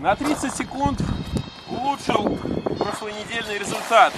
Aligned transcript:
На 0.00 0.14
30 0.14 0.54
секунд 0.54 1.02
улучшил 1.68 2.38
прошлонедельный 2.78 3.58
результат. 3.58 4.12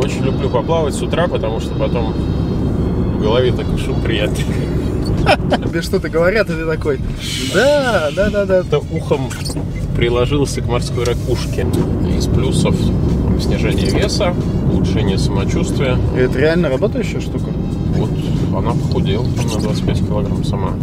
Очень 0.00 0.24
люблю 0.24 0.48
поплавать 0.48 0.94
с 0.94 1.02
утра, 1.02 1.26
потому 1.26 1.58
что 1.58 1.74
потом 1.74 2.12
в 2.12 3.20
голове 3.20 3.52
такой 3.52 3.78
шум 3.78 4.00
приятный. 4.00 4.44
Тебе 5.66 5.82
что-то 5.82 6.08
говорят, 6.08 6.48
и 6.50 6.52
ты 6.52 6.64
такой, 6.64 7.00
да, 7.52 8.10
да, 8.14 8.30
да, 8.30 8.44
да. 8.44 8.58
Это 8.58 8.78
ухом 8.78 9.28
приложился 9.96 10.60
к 10.60 10.66
морской 10.66 11.04
ракушке. 11.04 11.66
Из 12.16 12.26
плюсов 12.26 12.76
снижение 13.40 13.90
веса, 13.90 14.32
улучшение 14.72 15.18
самочувствия. 15.18 15.98
И 16.14 16.20
это 16.20 16.38
реально 16.38 16.68
работающая 16.68 17.20
штука? 17.20 17.50
Вот 17.96 18.10
она 18.56 18.70
похудела 18.70 19.24
на 19.24 19.60
25 19.60 19.98
килограмм 19.98 20.44
сама. 20.44 20.74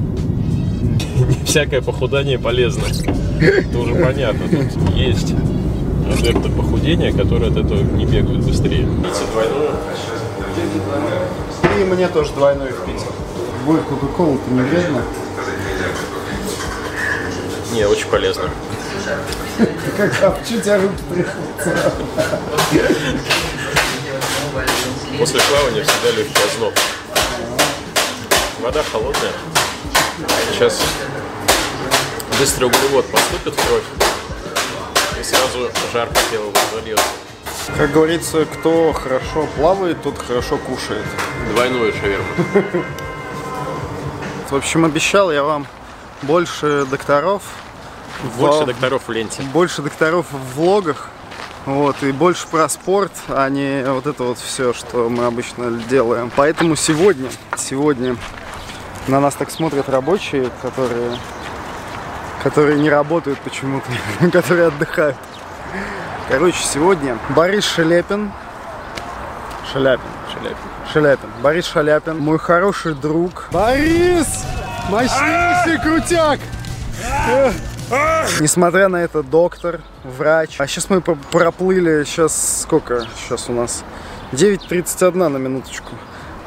Не 0.85 1.43
всякое 1.45 1.81
похудание 1.81 2.39
полезно. 2.39 2.83
Это 3.41 3.77
уже 3.77 3.95
понятно. 3.95 4.47
Тут 4.47 4.95
есть 4.95 5.33
адепты 6.11 6.49
похудения, 6.49 7.11
которые 7.11 7.51
от 7.51 7.57
этого 7.57 7.81
не 7.81 8.05
бегают 8.05 8.43
быстрее. 8.43 8.85
Пить 8.85 9.31
двойную. 9.33 9.71
И 11.79 11.83
мне 11.83 12.07
тоже 12.07 12.31
двойной 12.33 12.69
впить. 12.69 13.03
Будет 13.65 13.81
кока-кола-то 13.83 14.51
не 14.51 14.61
вредно. 14.61 15.01
Не, 17.73 17.85
очень 17.85 18.07
полезно. 18.07 18.43
Как, 19.97 20.11
а 20.23 20.45
что 20.45 20.55
у 20.55 20.61
тебя 20.61 20.77
руки 20.77 20.95
трясутся? 21.09 21.93
После 25.17 25.39
плавания 25.41 25.83
всегда 25.83 26.11
легкий 26.17 26.41
озноб. 26.53 26.73
Вода 28.61 28.83
холодная. 28.91 29.31
Сейчас 30.51 30.81
быстрый 32.39 32.65
углевод 32.65 33.05
поступит 33.11 33.53
в 33.53 33.67
кровь. 33.67 33.83
И 35.19 35.23
сразу 35.23 35.69
жар 35.91 36.07
по 36.07 36.19
телу 36.31 36.51
разольется. 36.71 37.05
Как 37.77 37.91
говорится, 37.91 38.45
кто 38.45 38.93
хорошо 38.93 39.47
плавает, 39.57 40.01
тот 40.03 40.17
хорошо 40.17 40.57
кушает. 40.57 41.05
Двойную 41.53 41.93
шаверму. 41.93 42.25
В 44.49 44.55
общем, 44.55 44.85
обещал 44.85 45.31
я 45.31 45.43
вам 45.43 45.67
больше 46.21 46.85
докторов. 46.85 47.43
Больше 48.37 48.63
в- 48.63 48.65
докторов 48.67 49.01
в 49.07 49.11
ленте. 49.11 49.41
больше 49.53 49.81
докторов 49.81 50.27
в 50.31 50.55
влогах. 50.55 51.09
Вот, 51.65 51.95
и 52.03 52.11
больше 52.11 52.47
про 52.47 52.69
спорт, 52.69 53.11
а 53.27 53.49
не 53.49 53.83
вот 53.91 54.05
это 54.05 54.23
вот 54.23 54.37
все, 54.37 54.71
что 54.71 55.09
мы 55.09 55.25
обычно 55.25 55.71
делаем. 55.89 56.31
Поэтому 56.35 56.75
сегодня, 56.75 57.27
сегодня 57.57 58.15
на 59.07 59.19
нас 59.19 59.35
так 59.35 59.51
смотрят 59.51 59.87
рабочие, 59.89 60.49
которые, 60.61 61.17
которые 62.43 62.79
не 62.79 62.89
работают 62.89 63.39
почему-то, 63.39 63.85
которые 64.31 64.67
отдыхают. 64.67 65.15
Короче, 66.29 66.63
сегодня 66.63 67.17
Борис 67.29 67.63
Шелепин, 67.65 68.31
Шаляпин, 69.71 70.03
Шаляпин. 70.33 70.57
Шаляпин, 70.91 71.29
Борис 71.41 71.65
Шаляпин, 71.65 72.17
мой 72.17 72.39
хороший 72.39 72.93
друг. 72.95 73.47
Борис! 73.51 74.43
Мощнейший 74.89 75.79
крутяк! 75.81 76.39
Несмотря 78.39 78.87
на 78.87 78.97
это, 78.97 79.21
доктор, 79.21 79.81
врач. 80.03 80.55
А 80.59 80.65
сейчас 80.67 80.89
мы 80.89 81.01
про- 81.01 81.15
проплыли, 81.31 82.03
сейчас 82.03 82.61
сколько? 82.63 83.05
Сейчас 83.15 83.47
у 83.49 83.53
нас 83.53 83.83
9.31 84.31 85.29
на 85.29 85.37
минуточку. 85.37 85.91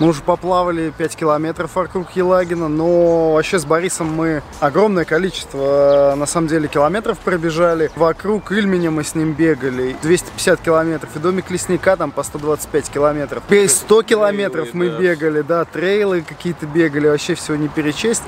Мы 0.01 0.07
уже 0.09 0.23
поплавали 0.23 0.93
5 0.97 1.17
километров 1.17 1.75
вокруг 1.75 2.13
Елагина, 2.13 2.69
но 2.69 3.33
вообще 3.33 3.59
с 3.59 3.65
Борисом 3.65 4.07
мы 4.15 4.43
огромное 4.61 5.05
количество, 5.05 6.15
на 6.17 6.27
самом 6.27 6.47
деле, 6.47 6.69
километров 6.69 7.19
пробежали. 7.19 7.91
Вокруг 7.97 8.53
Ильменя 8.53 8.93
мы 8.93 9.03
с 9.03 9.17
ним 9.17 9.33
бегали 9.33 9.97
250 10.03 10.61
километров, 10.61 11.17
и 11.17 11.19
домик 11.19 11.51
лесника 11.51 11.97
там 11.97 12.13
по 12.13 12.23
125 12.23 12.91
километров. 12.91 13.43
Весь 13.49 13.73
100 13.73 14.03
километров 14.05 14.69
мы 14.73 14.89
бегали, 14.89 15.41
да, 15.41 15.65
трейлы 15.65 16.23
какие-то 16.23 16.67
бегали, 16.67 17.09
вообще 17.09 17.35
всего 17.35 17.57
не 17.57 17.67
перечесть. 17.67 18.23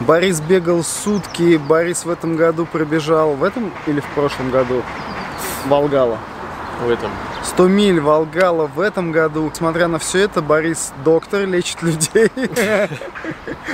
Борис 0.00 0.40
бегал 0.40 0.82
сутки, 0.82 1.56
Борис 1.56 2.04
в 2.04 2.10
этом 2.10 2.36
году 2.36 2.66
пробежал, 2.66 3.32
в 3.32 3.44
этом 3.44 3.72
или 3.86 4.00
в 4.00 4.06
прошлом 4.14 4.50
году? 4.50 4.82
Волгала. 5.66 6.18
В 6.82 6.90
этом. 6.90 7.10
100 7.44 7.68
миль 7.68 8.00
Волгала 8.00 8.66
в 8.66 8.80
этом 8.80 9.12
году. 9.12 9.50
Смотря 9.54 9.88
на 9.88 9.98
все 9.98 10.20
это, 10.20 10.42
Борис 10.42 10.92
доктор, 11.04 11.46
лечит 11.46 11.82
людей. 11.82 12.30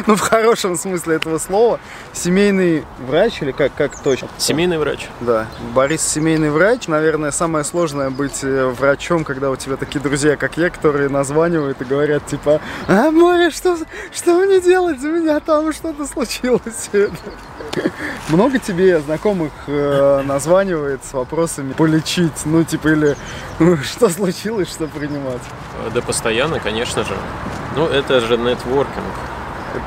Ну, 0.06 0.16
в 0.16 0.20
хорошем 0.20 0.76
смысле 0.76 1.16
этого 1.16 1.38
слова. 1.38 1.78
Семейный 2.12 2.84
врач 3.06 3.42
или 3.42 3.52
как, 3.52 3.74
как 3.74 4.00
точно? 4.00 4.28
Семейный 4.38 4.78
врач. 4.78 5.08
Да, 5.20 5.46
Борис 5.74 6.00
семейный 6.02 6.50
врач. 6.50 6.86
Наверное, 6.88 7.32
самое 7.32 7.64
сложное 7.64 8.10
быть 8.10 8.42
э, 8.42 8.66
врачом, 8.66 9.24
когда 9.24 9.50
у 9.50 9.56
тебя 9.56 9.76
такие 9.76 10.00
друзья, 10.00 10.36
как 10.36 10.56
я, 10.56 10.70
которые 10.70 11.08
названивают 11.08 11.82
и 11.82 11.84
говорят, 11.84 12.24
типа, 12.26 12.60
а, 12.88 13.10
море, 13.10 13.50
что, 13.50 13.76
что 14.12 14.34
мне 14.34 14.60
делать? 14.60 15.02
У 15.02 15.08
меня 15.08 15.40
там 15.40 15.72
что-то 15.72 16.06
случилось. 16.06 16.90
Много 18.28 18.58
тебе 18.58 19.00
знакомых 19.00 19.52
э, 19.66 20.22
названивает 20.24 21.04
с 21.04 21.12
вопросами 21.12 21.72
полечить, 21.72 22.44
ну, 22.44 22.64
типа, 22.64 22.88
или 22.92 23.16
ну, 23.58 23.76
что 23.82 24.08
случилось, 24.08 24.70
что 24.70 24.86
принимать? 24.86 25.42
Да 25.94 26.00
постоянно, 26.00 26.60
конечно 26.60 27.04
же. 27.04 27.16
Ну, 27.76 27.86
это 27.86 28.20
же 28.20 28.36
нетворкинг. 28.36 29.04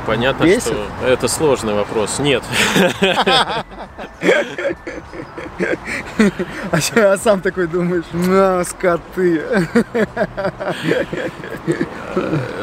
Понятно, 0.05 0.45
Бесит? 0.45 0.63
что 0.63 0.87
это 1.05 1.27
сложный 1.27 1.73
вопрос. 1.73 2.19
Нет. 2.19 2.43
А, 6.71 6.77
а 6.95 7.17
сам 7.17 7.41
такой 7.41 7.67
думаешь, 7.67 8.05
на, 8.13 8.63
скоты. 8.63 9.41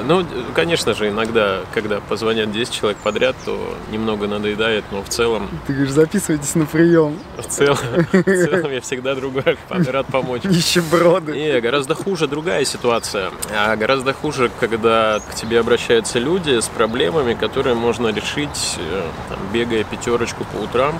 Ну, 0.04 0.24
конечно 0.54 0.94
же, 0.94 1.08
иногда, 1.08 1.60
когда 1.74 2.00
позвонят 2.00 2.52
10 2.52 2.72
человек 2.72 2.98
подряд, 2.98 3.36
то 3.44 3.76
немного 3.90 4.26
надоедает, 4.26 4.84
но 4.90 5.02
в 5.02 5.08
целом, 5.08 5.48
Ты 5.66 5.72
говоришь, 5.72 5.92
записывайтесь 5.92 6.54
на 6.54 6.66
прием. 6.66 7.18
в 7.38 7.46
целом, 7.46 7.78
в 8.12 8.22
целом 8.22 8.72
я 8.72 8.80
всегда 8.80 9.14
другой 9.14 9.58
рад 9.68 10.06
помочь. 10.06 10.44
Нищеброды. 10.44 11.32
Не, 11.32 11.60
гораздо 11.60 11.94
хуже 11.94 12.26
другая 12.26 12.64
ситуация. 12.64 13.30
А 13.54 13.76
гораздо 13.76 14.12
хуже, 14.12 14.50
когда 14.60 15.20
к 15.30 15.34
тебе 15.34 15.60
обращаются 15.60 16.18
люди 16.18 16.60
с 16.60 16.68
проблемами, 16.68 17.34
которые 17.34 17.74
можно 17.74 18.08
решить, 18.08 18.78
э, 18.78 19.02
там, 19.28 19.38
бегая 19.52 19.84
пятерочку 19.84 20.44
по 20.44 20.56
утрам. 20.56 20.94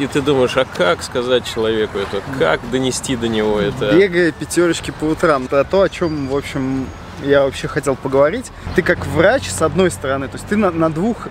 И 0.00 0.06
ты 0.06 0.22
думаешь, 0.22 0.56
а 0.56 0.64
как 0.64 1.02
сказать 1.02 1.44
человеку 1.44 1.98
это? 1.98 2.22
Как 2.38 2.60
донести 2.70 3.16
до 3.16 3.28
него 3.28 3.60
это? 3.60 3.92
Бегая 3.92 4.32
пятерочки 4.32 4.92
по 4.98 5.04
утрам. 5.04 5.44
Это 5.44 5.62
то, 5.64 5.82
о 5.82 5.88
чем, 5.90 6.28
в 6.28 6.34
общем, 6.36 6.86
я 7.22 7.42
вообще 7.44 7.68
хотел 7.68 7.96
поговорить. 7.96 8.50
Ты 8.74 8.80
как 8.82 9.06
врач, 9.06 9.50
с 9.50 9.60
одной 9.60 9.90
стороны, 9.90 10.28
то 10.28 10.36
есть 10.36 10.46
ты 10.46 10.56
на, 10.56 10.70
на 10.70 10.90
двух, 10.90 11.28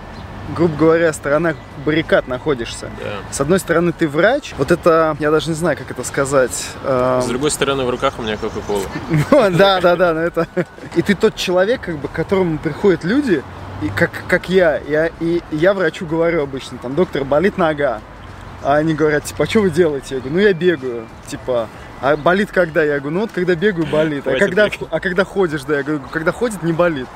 грубо 0.56 0.76
говоря, 0.78 1.12
сторонах 1.14 1.56
баррикад 1.84 2.28
находишься. 2.28 2.92
Да. 3.04 3.34
С 3.34 3.42
одной 3.42 3.58
стороны, 3.58 3.92
ты 3.92 4.08
врач. 4.08 4.54
Вот 4.60 4.70
это, 4.70 5.18
я 5.20 5.32
даже 5.32 5.50
не 5.50 5.56
знаю, 5.56 5.76
как 5.76 5.90
это 5.90 6.04
сказать. 6.04 6.68
эм, 6.84 7.24
С 7.24 7.26
другой 7.26 7.50
стороны, 7.50 7.86
в 7.86 7.90
руках 7.90 8.20
у 8.20 8.22
меня 8.22 8.38
Кока-Кола. 8.38 8.84
Да, 9.52 9.82
да, 9.82 9.96
да, 9.96 10.14
но 10.14 10.20
это... 10.20 10.48
И 10.96 11.02
ты 11.02 11.16
тот 11.16 11.36
человек, 11.36 11.82
как 11.82 11.98
бы, 11.98 12.08
к 12.08 12.12
которому 12.12 12.60
приходят 12.60 13.04
люди, 13.04 13.42
и 13.82 13.90
как, 13.90 14.12
как 14.28 14.50
я, 14.50 14.78
я, 14.78 15.10
и 15.22 15.42
я 15.52 15.74
врачу 15.74 16.06
говорю 16.06 16.44
обычно, 16.44 16.78
там, 16.78 16.96
доктор, 16.96 17.24
болит 17.24 17.58
нога. 17.58 18.02
А 18.64 18.76
они 18.76 18.94
говорят, 18.94 19.24
типа, 19.24 19.44
а 19.44 19.48
что 19.48 19.62
вы 19.62 19.70
делаете? 19.70 20.16
Я 20.16 20.22
говорю, 20.22 20.36
ну 20.36 20.42
я 20.42 20.54
бегаю. 20.54 21.06
Типа, 21.28 21.68
а 22.02 22.18
болит 22.18 22.52
когда? 22.52 22.84
Я 22.84 23.00
говорю, 23.00 23.16
ну 23.16 23.22
вот 23.22 23.32
когда 23.34 23.56
бегаю, 23.56 23.88
болит. 23.88 24.28
А 24.28 24.38
когда, 24.38 24.70
а 24.90 25.00
когда 25.00 25.24
ходишь, 25.24 25.64
да, 25.64 25.78
я 25.78 25.84
говорю, 25.84 26.02
когда 26.12 26.32
ходит, 26.32 26.64
не 26.64 26.74
болит. 26.74 27.08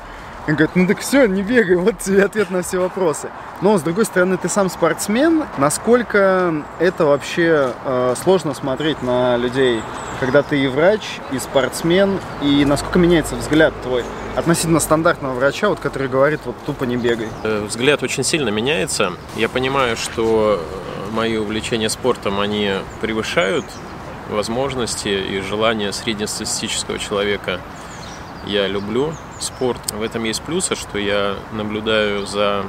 Он 0.46 0.54
говорит, 0.56 0.76
ну 0.76 0.86
так 0.86 1.00
все, 1.00 1.26
не 1.26 1.42
бегай, 1.42 1.76
вот 1.76 1.98
тебе 2.00 2.22
ответ 2.22 2.50
на 2.50 2.62
все 2.62 2.78
вопросы. 2.78 3.28
Но 3.62 3.78
с 3.78 3.82
другой 3.82 4.04
стороны, 4.04 4.36
ты 4.36 4.50
сам 4.50 4.68
спортсмен. 4.68 5.44
Насколько 5.56 6.64
это 6.80 7.06
вообще 7.06 7.72
э, 7.84 8.14
сложно 8.22 8.52
смотреть 8.52 9.02
на 9.02 9.38
людей, 9.38 9.80
когда 10.20 10.42
ты 10.42 10.58
и 10.62 10.66
врач, 10.66 11.00
и 11.32 11.38
спортсмен, 11.38 12.18
и 12.42 12.64
насколько 12.66 12.98
меняется 12.98 13.36
взгляд 13.36 13.72
твой 13.82 14.04
относительно 14.36 14.80
стандартного 14.80 15.32
врача, 15.34 15.68
вот, 15.68 15.80
который 15.80 16.08
говорит, 16.08 16.40
вот 16.44 16.56
тупо 16.66 16.84
не 16.84 16.96
бегай. 16.98 17.28
Э, 17.42 17.64
Взгляд 17.66 18.02
очень 18.02 18.22
сильно 18.22 18.50
меняется. 18.50 19.12
Я 19.36 19.48
понимаю, 19.48 19.96
что 19.96 20.60
мои 21.14 21.36
увлечения 21.36 21.88
спортом, 21.88 22.40
они 22.40 22.72
превышают 23.00 23.64
возможности 24.28 25.08
и 25.08 25.40
желания 25.40 25.92
среднестатистического 25.92 26.98
человека. 26.98 27.60
Я 28.46 28.66
люблю 28.66 29.14
спорт. 29.38 29.80
В 29.92 30.02
этом 30.02 30.24
есть 30.24 30.42
плюсы, 30.42 30.74
что 30.74 30.98
я 30.98 31.36
наблюдаю 31.52 32.26
за 32.26 32.64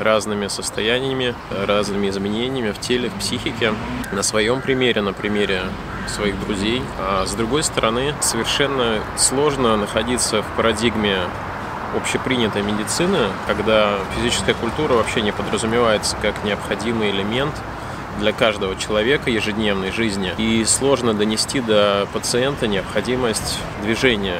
разными 0.00 0.48
состояниями, 0.48 1.34
разными 1.66 2.08
изменениями 2.08 2.72
в 2.72 2.80
теле, 2.80 3.10
в 3.10 3.14
психике. 3.14 3.74
На 4.12 4.22
своем 4.22 4.60
примере, 4.60 5.02
на 5.02 5.12
примере 5.12 5.62
своих 6.08 6.38
друзей. 6.40 6.82
А 6.98 7.24
с 7.26 7.34
другой 7.34 7.62
стороны, 7.62 8.14
совершенно 8.20 9.00
сложно 9.16 9.76
находиться 9.76 10.42
в 10.42 10.46
парадигме 10.56 11.18
общепринятой 11.96 12.62
медицины, 12.62 13.28
когда 13.46 13.98
физическая 14.16 14.54
культура 14.54 14.94
вообще 14.94 15.22
не 15.22 15.32
подразумевается 15.32 16.16
как 16.20 16.42
необходимый 16.44 17.10
элемент 17.10 17.54
для 18.18 18.32
каждого 18.32 18.76
человека 18.76 19.30
ежедневной 19.30 19.90
жизни. 19.90 20.32
И 20.38 20.64
сложно 20.64 21.14
донести 21.14 21.60
до 21.60 22.06
пациента 22.12 22.66
необходимость 22.66 23.58
движения 23.82 24.36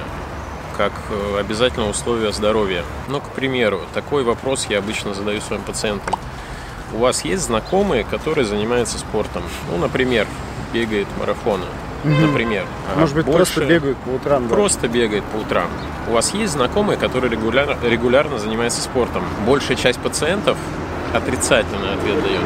как 0.76 0.92
э, 1.10 1.38
обязательное 1.38 1.88
условие 1.88 2.32
здоровья. 2.32 2.82
Ну, 3.08 3.20
к 3.20 3.28
примеру, 3.30 3.80
такой 3.94 4.24
вопрос 4.24 4.66
я 4.68 4.78
обычно 4.78 5.14
задаю 5.14 5.40
своим 5.40 5.62
пациентам. 5.62 6.14
У 6.92 6.98
вас 6.98 7.24
есть 7.24 7.44
знакомые, 7.44 8.02
которые 8.04 8.44
занимаются 8.44 8.98
спортом? 8.98 9.42
Ну, 9.70 9.78
например, 9.78 10.26
бегает 10.72 11.06
марафоны. 11.18 11.64
Например. 12.04 12.66
А 12.94 12.98
Может 12.98 13.14
быть, 13.14 13.24
больше- 13.24 13.54
просто 13.54 13.64
бегают 13.64 13.96
по 13.98 14.08
утрам. 14.10 14.46
да? 14.48 14.54
Просто 14.54 14.88
бегает 14.88 15.24
по 15.24 15.36
утрам. 15.36 15.68
У 16.08 16.12
вас 16.12 16.34
есть 16.34 16.52
знакомые, 16.52 16.98
которые 16.98 17.30
регулярно, 17.30 17.76
регулярно 17.82 18.38
занимаются 18.38 18.82
спортом? 18.82 19.22
Большая 19.46 19.76
часть 19.76 19.98
пациентов 20.00 20.58
отрицательный 21.14 21.94
ответ 21.94 22.22
дает. 22.22 22.42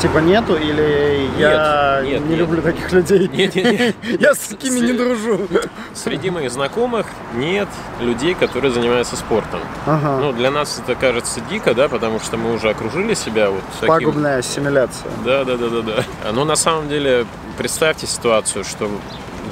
Типа 0.00 0.18
нету 0.18 0.56
или 0.56 1.28
я 1.38 2.02
нет, 2.04 2.20
не 2.22 2.28
нет. 2.30 2.38
люблю 2.38 2.60
таких 2.60 2.92
людей? 2.92 3.28
Нет, 3.32 3.54
нет, 3.54 3.64
нет. 3.64 3.96
Я 4.20 4.34
с 4.34 4.48
такими 4.48 4.80
не 4.80 4.92
дружу. 4.92 5.48
Среди 5.94 6.28
моих 6.28 6.50
знакомых 6.50 7.06
нет 7.34 7.68
людей, 8.00 8.34
которые 8.34 8.70
занимаются 8.72 9.16
спортом. 9.16 9.60
Ага. 9.86 10.18
Ну, 10.20 10.32
для 10.32 10.50
нас 10.50 10.78
это 10.82 10.94
кажется 10.94 11.40
дико, 11.48 11.74
да, 11.74 11.88
потому 11.88 12.20
что 12.20 12.36
мы 12.36 12.52
уже 12.52 12.68
окружили 12.70 13.14
себя 13.14 13.50
вот 13.50 13.62
таким... 13.80 13.88
Пагубная 13.88 14.38
ассимиляция. 14.38 15.10
Да, 15.24 15.44
да, 15.44 15.56
да, 15.56 15.68
да, 15.68 15.80
да. 15.80 16.32
Но 16.32 16.44
на 16.44 16.56
самом 16.56 16.88
деле 16.88 17.26
представьте 17.56 18.06
ситуацию, 18.06 18.64
что 18.64 18.90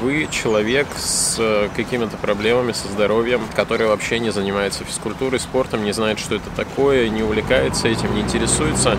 вы 0.00 0.28
человек 0.30 0.86
с 0.96 1.36
э, 1.38 1.68
какими-то 1.74 2.16
проблемами 2.16 2.72
со 2.72 2.88
здоровьем, 2.88 3.40
который 3.54 3.86
вообще 3.86 4.18
не 4.18 4.30
занимается 4.30 4.84
физкультурой, 4.84 5.40
спортом, 5.40 5.84
не 5.84 5.92
знает, 5.92 6.18
что 6.18 6.34
это 6.34 6.50
такое, 6.56 7.08
не 7.08 7.22
увлекается 7.22 7.88
этим, 7.88 8.14
не 8.14 8.20
интересуется. 8.22 8.98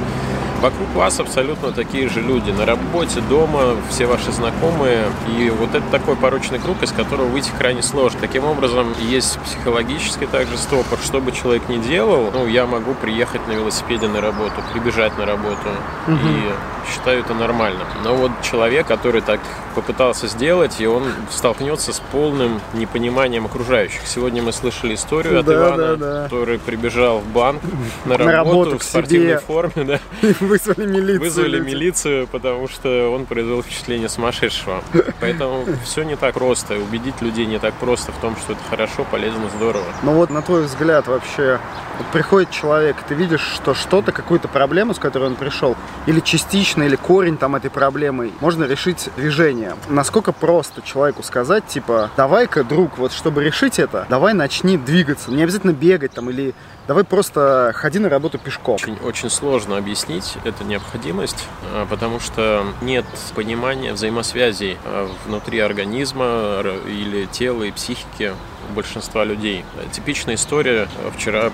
Вокруг 0.66 0.96
вас 0.96 1.20
абсолютно 1.20 1.72
такие 1.72 2.10
же 2.10 2.22
люди. 2.22 2.50
На 2.50 2.66
работе, 2.66 3.22
дома, 3.30 3.76
все 3.92 4.08
ваши 4.08 4.32
знакомые. 4.32 5.04
И 5.38 5.52
вот 5.52 5.76
это 5.76 5.86
такой 5.92 6.16
порочный 6.16 6.58
круг, 6.58 6.82
из 6.82 6.92
которого 6.92 7.28
выйти 7.28 7.52
крайне 7.56 7.84
сложно. 7.84 8.20
Таким 8.20 8.46
образом, 8.46 8.88
есть 9.00 9.38
психологический 9.42 10.26
также 10.26 10.58
стопор. 10.58 10.98
Что 11.06 11.22
бы 11.22 11.32
человек 11.34 11.70
ни 11.70 11.78
делал, 11.78 12.32
ну, 12.34 12.48
я 12.48 12.66
могу 12.66 12.96
приехать 12.96 13.48
на 13.48 13.52
велосипеде 13.52 14.08
на 14.08 14.22
работу, 14.22 14.54
прибежать 14.74 15.16
на 15.20 15.28
работу. 15.28 15.70
И 16.08 16.52
считаю 16.92 17.20
это 17.20 17.36
нормальным. 17.36 17.86
Но 18.04 18.16
вот 18.16 18.32
человек, 18.42 18.88
который 18.88 19.22
так 19.22 19.40
попытался 19.76 20.28
сделать, 20.28 20.80
и 20.80 20.88
он 20.88 21.04
столкнется 21.30 21.94
с 21.94 22.00
полным 22.12 22.60
непониманием 22.74 23.46
окружающих. 23.46 24.02
Сегодня 24.08 24.42
мы 24.42 24.52
слышали 24.52 24.96
историю 24.96 25.40
от 25.42 25.46
Да, 25.46 25.54
Ивана, 25.54 25.78
да, 25.78 25.96
да. 25.96 26.24
который 26.24 26.58
прибежал 26.60 27.20
в 27.20 27.28
банк 27.28 27.62
на 28.06 28.18
На 28.18 28.32
работу, 28.32 28.60
работу 28.72 28.78
в 28.80 28.84
спортивной 28.84 29.38
себе. 29.38 29.40
форме, 29.40 29.84
да. 29.84 30.00
Вызвали 30.56 30.86
милицию. 30.86 31.19
Вызвали 31.19 31.60
милицию, 31.60 32.28
потому 32.28 32.68
что 32.68 33.10
он 33.13 33.25
произвел 33.25 33.62
впечатление 33.62 34.10
сумасшедшего. 34.10 34.84
Поэтому 35.19 35.66
все 35.84 36.04
не 36.04 36.16
так 36.16 36.34
просто. 36.34 36.75
Убедить 36.75 37.22
людей 37.22 37.46
не 37.46 37.60
так 37.60 37.74
просто 37.75 38.12
в 38.12 38.18
том, 38.18 38.36
что 38.38 38.54
это 38.54 38.62
хорошо, 38.69 39.06
полезно, 39.10 39.50
здорово. 39.57 39.86
Ну 40.04 40.13
вот 40.13 40.30
на 40.30 40.42
твой 40.42 40.63
взгляд 40.63 41.07
вообще, 41.07 41.60
вот 41.98 42.07
приходит 42.07 42.52
человек, 42.52 42.96
ты 43.07 43.16
видишь, 43.16 43.42
что 43.42 43.74
что-то, 43.74 44.12
какую-то 44.12 44.48
проблему, 44.48 44.94
с 44.94 45.00
которой 45.00 45.25
он 45.25 45.36
пришел, 45.36 45.75
или 46.06 46.19
частично, 46.19 46.84
или 46.84 46.96
корень 46.96 47.38
там 47.38 47.56
этой 47.56 47.69
проблемы, 47.69 48.31
можно 48.40 48.63
решить 48.66 49.10
движением. 49.18 49.78
Насколько 49.90 50.31
просто 50.31 50.81
человеку 50.81 51.24
сказать, 51.24 51.66
типа, 51.68 52.12
давай-ка, 52.18 52.63
друг, 52.63 52.98
вот 52.98 53.12
чтобы 53.12 53.44
решить 53.44 53.80
это, 53.80 54.06
давай 54.10 54.34
начни 54.34 54.78
двигаться. 54.78 55.31
Не 55.31 55.44
обязательно 55.44 55.72
бегать 55.72 56.12
там, 56.12 56.30
или 56.30 56.54
давай 56.88 57.04
просто 57.04 57.72
ходи 57.75 58.00
на 58.00 58.10
работу 58.10 58.38
пешком. 58.38 58.75
Очень, 58.75 58.98
очень 59.04 59.30
сложно 59.30 59.78
объяснить 59.78 60.35
эту 60.44 60.64
необходимость, 60.64 61.48
а, 61.74 61.86
потому 61.86 62.20
что 62.20 62.66
нет 62.82 63.06
понимания 63.36 63.94
взаимосвязей 63.94 64.78
а, 64.84 65.10
внутри 65.26 65.60
организма 65.60 66.62
или 66.88 67.26
тела 67.26 67.64
и 67.64 67.72
психики 67.72 68.34
большинства 68.74 69.24
людей. 69.24 69.64
Э, 69.76 69.86
Типичная 69.92 70.36
история. 70.36 70.88
э, 70.98 71.12
Вчера 71.16 71.52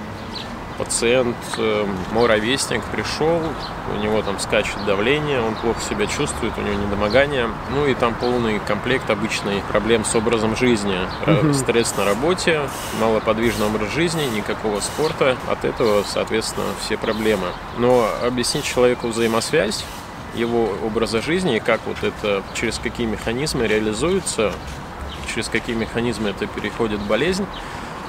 пациент, 0.81 1.37
э, 1.59 1.85
мой 2.11 2.27
ровесник, 2.27 2.83
пришел, 2.85 3.39
у 3.93 4.03
него 4.03 4.23
там 4.23 4.39
скачет 4.39 4.83
давление, 4.87 5.39
он 5.39 5.53
плохо 5.53 5.79
себя 5.79 6.07
чувствует, 6.07 6.53
у 6.57 6.61
него 6.61 6.73
недомогание. 6.73 7.47
Ну 7.75 7.85
и 7.85 7.93
там 7.93 8.15
полный 8.15 8.59
комплект 8.59 9.07
обычный 9.11 9.61
проблем 9.69 10.03
с 10.03 10.15
образом 10.15 10.57
жизни. 10.57 10.97
Э, 11.27 11.53
Стресс 11.53 11.95
на 11.97 12.05
работе, 12.05 12.61
малоподвижный 12.99 13.67
образ 13.67 13.93
жизни, 13.93 14.23
никакого 14.35 14.79
спорта. 14.79 15.37
От 15.47 15.65
этого, 15.65 16.03
соответственно, 16.03 16.65
все 16.83 16.97
проблемы. 16.97 17.47
Но 17.77 18.09
объяснить 18.23 18.65
человеку 18.65 19.07
взаимосвязь 19.09 19.85
его 20.33 20.71
образа 20.83 21.21
жизни 21.21 21.57
и 21.57 21.59
как 21.59 21.81
вот 21.85 21.97
это, 22.01 22.41
через 22.55 22.79
какие 22.79 23.05
механизмы 23.05 23.67
реализуется, 23.67 24.51
через 25.31 25.47
какие 25.47 25.75
механизмы 25.75 26.29
это 26.29 26.47
переходит 26.47 26.99
в 26.99 27.07
болезнь, 27.07 27.45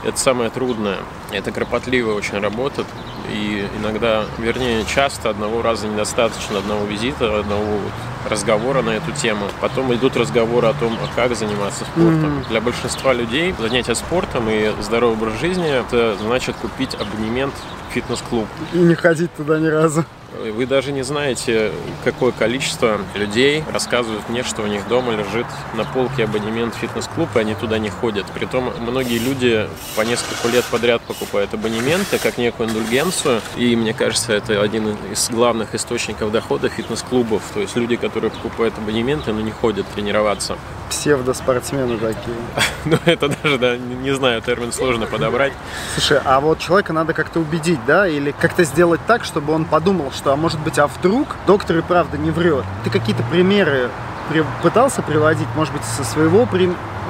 это 0.04 0.18
самое 0.18 0.50
трудное. 0.50 0.98
Это 1.30 1.52
кропотливая 1.52 2.14
очень 2.14 2.38
работа. 2.38 2.84
И 3.30 3.66
иногда, 3.78 4.24
вернее, 4.38 4.84
часто 4.84 5.30
одного 5.30 5.62
раза 5.62 5.86
недостаточно, 5.86 6.58
одного 6.58 6.84
визита, 6.86 7.40
одного 7.40 7.64
вот 7.64 7.92
разговора 8.28 8.82
на 8.82 8.90
эту 8.90 9.12
тему. 9.12 9.46
Потом 9.60 9.92
идут 9.94 10.16
разговоры 10.16 10.68
о 10.68 10.74
том, 10.74 10.96
а 11.02 11.14
как 11.14 11.34
заниматься 11.36 11.84
спортом. 11.84 12.44
Для 12.48 12.60
большинства 12.60 13.12
людей 13.12 13.54
занятие 13.58 13.94
спортом 13.94 14.48
и 14.48 14.72
здоровый 14.80 15.16
образ 15.16 15.40
жизни 15.40 15.68
это 15.68 16.16
значит 16.16 16.56
купить 16.56 16.94
абонемент 16.94 17.54
в 17.88 17.92
фитнес-клуб. 17.94 18.46
И 18.72 18.78
не 18.78 18.94
ходить 18.94 19.34
туда 19.34 19.58
ни 19.58 19.66
разу. 19.66 20.04
Вы 20.50 20.66
даже 20.66 20.92
не 20.92 21.02
знаете, 21.02 21.72
какое 22.04 22.32
количество 22.32 22.98
людей 23.14 23.62
рассказывают 23.70 24.28
мне, 24.28 24.42
что 24.42 24.62
у 24.62 24.66
них 24.66 24.88
дома 24.88 25.12
лежит 25.12 25.46
на 25.74 25.84
полке 25.84 26.24
абонемент 26.24 26.74
в 26.74 26.78
фитнес-клуб, 26.78 27.28
и 27.34 27.38
они 27.38 27.54
туда 27.54 27.78
не 27.78 27.90
ходят. 27.90 28.24
Притом 28.34 28.72
многие 28.80 29.18
люди 29.18 29.68
по 29.94 30.00
несколько 30.00 30.48
лет 30.48 30.64
подряд 30.64 31.02
покупают 31.02 31.52
абонементы 31.52 32.18
как 32.18 32.38
некую 32.38 32.70
индульгенцию, 32.70 33.40
и 33.56 33.76
мне 33.76 33.92
кажется, 33.92 34.32
это 34.32 34.60
один 34.62 34.96
из 35.12 35.28
главных 35.30 35.74
источников 35.74 36.32
дохода 36.32 36.68
фитнес-клубов. 36.70 37.42
То 37.52 37.60
есть 37.60 37.76
люди, 37.76 37.96
которые 37.96 38.11
покупают 38.20 38.74
абонементы, 38.78 39.32
но 39.32 39.40
не 39.40 39.50
ходят 39.50 39.86
тренироваться. 39.94 40.56
Псевдоспортсмены 40.90 41.96
такие. 41.98 42.36
Ну, 42.84 42.98
это 43.04 43.28
даже, 43.28 43.58
да, 43.58 43.76
не 43.76 44.10
знаю, 44.12 44.42
термин 44.42 44.72
сложно 44.72 45.06
подобрать. 45.06 45.52
Слушай, 45.94 46.20
а 46.24 46.40
вот 46.40 46.58
человека 46.58 46.92
надо 46.92 47.12
как-то 47.14 47.38
убедить, 47.38 47.78
да, 47.86 48.08
или 48.08 48.32
как-то 48.32 48.64
сделать 48.64 49.00
так, 49.06 49.22
чтобы 49.24 49.52
он 49.52 49.64
подумал, 49.66 50.10
что, 50.10 50.32
а 50.32 50.36
может 50.36 50.58
быть, 50.58 50.80
а 50.80 50.88
вдруг 50.88 51.36
доктор 51.46 51.78
и 51.78 51.82
правда 51.82 52.18
не 52.18 52.32
врет. 52.32 52.64
Ты 52.82 52.90
какие-то 52.90 53.22
примеры 53.30 53.88
при- 54.28 54.44
пытался 54.62 55.00
приводить, 55.02 55.46
может 55.54 55.72
быть, 55.72 55.84
со 55.84 56.02
своего 56.02 56.48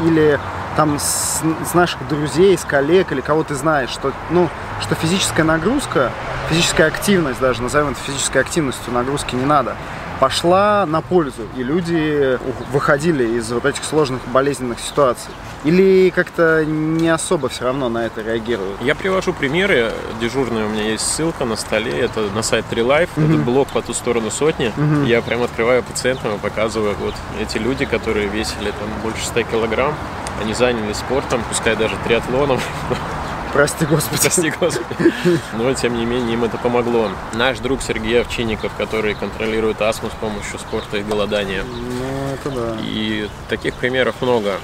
или 0.05 0.39
там 0.77 0.99
с, 0.99 1.43
с 1.65 1.75
наших 1.75 2.07
друзей, 2.09 2.57
с 2.57 2.65
коллег, 2.65 3.13
или 3.13 3.21
кого 3.21 3.43
ты 3.45 3.55
знаешь, 3.55 3.91
что, 3.91 4.13
ну, 4.31 4.49
что 4.81 4.95
физическая 4.95 5.45
нагрузка, 5.45 6.11
физическая 6.49 6.89
активность 6.89 7.41
даже, 7.41 7.63
назовем 7.63 7.89
это 7.89 8.01
физической 8.01 8.39
активностью, 8.39 8.93
нагрузки 8.93 9.35
не 9.35 9.45
надо, 9.45 9.77
пошла 10.21 10.87
на 10.87 11.01
пользу, 11.01 11.43
и 11.57 11.63
люди 11.63 12.39
выходили 12.73 13.39
из 13.39 13.51
вот 13.51 13.65
этих 13.65 13.83
сложных 13.85 14.21
болезненных 14.29 14.79
ситуаций. 14.79 15.33
Или 15.65 16.11
как-то 16.11 16.65
не 16.65 17.09
особо 17.09 17.49
все 17.49 17.65
равно 17.65 17.89
на 17.89 18.07
это 18.07 18.21
реагируют? 18.21 18.81
Я 18.81 18.97
привожу 18.97 19.33
примеры. 19.33 19.93
Дежурная 20.21 20.67
у 20.67 20.69
меня 20.69 20.91
есть 20.91 21.07
ссылка 21.07 21.45
на 21.45 21.55
столе. 21.55 21.93
Это 22.01 22.23
на 22.35 22.43
сайт 22.43 22.65
Trilife. 22.71 23.11
Это 23.17 23.37
блог 23.39 23.69
по 23.69 23.81
ту 23.81 23.95
сторону 23.95 24.31
сотни. 24.31 24.73
Я 25.07 25.23
прям 25.23 25.43
открываю 25.43 25.83
пациентам 25.85 26.35
и 26.35 26.39
показываю 26.39 26.97
вот 27.01 27.15
эти 27.41 27.59
люди, 27.59 27.85
которые 27.85 28.27
весили 28.27 28.73
там 28.73 28.89
больше 29.05 29.25
100 29.25 29.43
килограмм. 29.45 29.95
Они 30.41 30.55
занялись 30.55 30.97
спортом, 30.97 31.43
пускай 31.49 31.77
даже 31.77 31.97
триатлоном. 32.05 32.61
Прости, 33.53 33.85
Господи. 33.85 34.21
Прости, 34.23 34.51
Господи. 34.59 35.13
Но, 35.53 35.73
тем 35.75 35.95
не 35.95 36.07
менее, 36.07 36.35
им 36.35 36.45
это 36.45 36.57
помогло. 36.57 37.11
Наш 37.35 37.59
друг 37.59 37.83
Сергей 37.83 38.23
Овчинников, 38.23 38.73
который 38.79 39.15
контролирует 39.15 39.83
астму 39.83 40.09
с 40.09 40.15
помощью 40.15 40.59
спорта 40.59 40.97
и 40.97 41.03
голодания. 41.03 41.63
Ну, 41.63 42.35
это 42.35 42.51
да. 42.51 42.77
И 42.83 43.29
таких 43.49 43.75
примеров 43.75 44.15
много. 44.23 44.55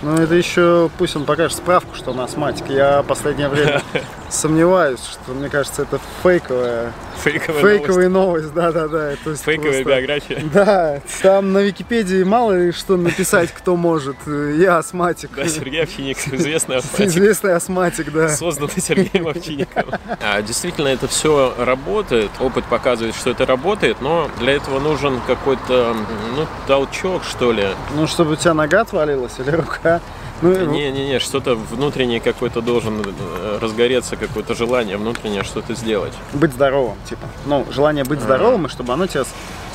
Ну, 0.00 0.14
это 0.14 0.34
еще 0.34 0.88
пусть 0.96 1.16
он 1.16 1.24
покажет 1.24 1.58
справку, 1.58 1.94
что 1.94 2.12
он 2.12 2.20
астматик. 2.20 2.68
Я 2.68 3.02
последнее 3.02 3.48
время 3.48 3.82
сомневаюсь, 4.30 5.00
что, 5.00 5.32
мне 5.32 5.48
кажется, 5.48 5.82
это 5.82 5.98
фейковая, 6.22 6.92
Фейковая 7.22 7.62
новость. 7.62 7.78
фейковая 7.78 8.08
новость. 8.08 8.54
Да-да-да. 8.54 9.14
то 9.24 9.30
есть 9.30 9.42
Фейковая 9.42 9.82
просто- 9.82 9.84
биография. 9.84 10.42
Да, 10.52 11.00
там 11.22 11.52
на 11.52 11.58
Википедии 11.58 12.22
мало 12.22 12.52
ли 12.52 12.72
что 12.72 12.96
написать, 12.96 13.50
кто 13.52 13.76
может. 13.76 14.16
Я 14.26 14.78
астматик. 14.78 15.30
Да, 15.34 15.48
Сергей 15.48 15.82
Овчинников, 15.82 16.32
известный 16.34 16.76
астматик. 16.76 17.06
Известный 17.06 17.54
астматик, 17.54 18.12
да. 18.12 18.28
созданный 18.28 18.80
Сергеем 18.80 19.26
Овчинниковым. 19.28 19.94
А, 20.20 20.42
действительно, 20.42 20.88
это 20.88 21.08
все 21.08 21.54
работает. 21.58 22.30
Опыт 22.40 22.64
показывает, 22.66 23.14
что 23.14 23.30
это 23.30 23.46
работает, 23.46 24.00
но 24.00 24.30
для 24.38 24.52
этого 24.54 24.78
нужен 24.78 25.20
какой-то 25.26 25.96
ну, 26.36 26.46
толчок, 26.66 27.24
что 27.24 27.52
ли. 27.52 27.66
Ну, 27.94 28.06
чтобы 28.06 28.32
у 28.32 28.36
тебя 28.36 28.54
нога 28.54 28.82
отвалилась 28.82 29.38
или 29.38 29.50
рука. 29.50 30.00
Ну, 30.40 30.54
Не-не-не, 30.72 31.18
что-то 31.18 31.56
внутреннее 31.56 32.20
какой-то 32.20 32.60
должен 32.60 33.00
э, 33.04 33.58
разгореться, 33.60 34.16
какое-то 34.16 34.54
желание 34.54 34.96
внутреннее 34.96 35.42
что-то 35.42 35.74
сделать. 35.74 36.12
быть 36.32 36.52
здоровым, 36.52 36.96
типа. 37.08 37.22
Ну, 37.46 37.66
желание 37.70 38.04
быть 38.04 38.20
здоровым, 38.20 38.66
и 38.66 38.68
чтобы 38.68 38.92
оно 38.92 39.06
тебя 39.06 39.24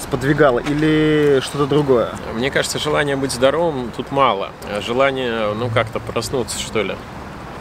сподвигало 0.01 0.59
или 0.59 1.39
что-то 1.43 1.65
другое? 1.65 2.09
Мне 2.35 2.49
кажется, 2.51 2.79
желание 2.79 3.15
быть 3.15 3.31
здоровым 3.31 3.91
тут 3.95 4.11
мало. 4.11 4.49
А 4.71 4.79
Желание, 4.81 5.53
ну, 5.53 5.69
как-то 5.69 5.99
проснуться, 5.99 6.59
что 6.59 6.81
ли. 6.81 6.95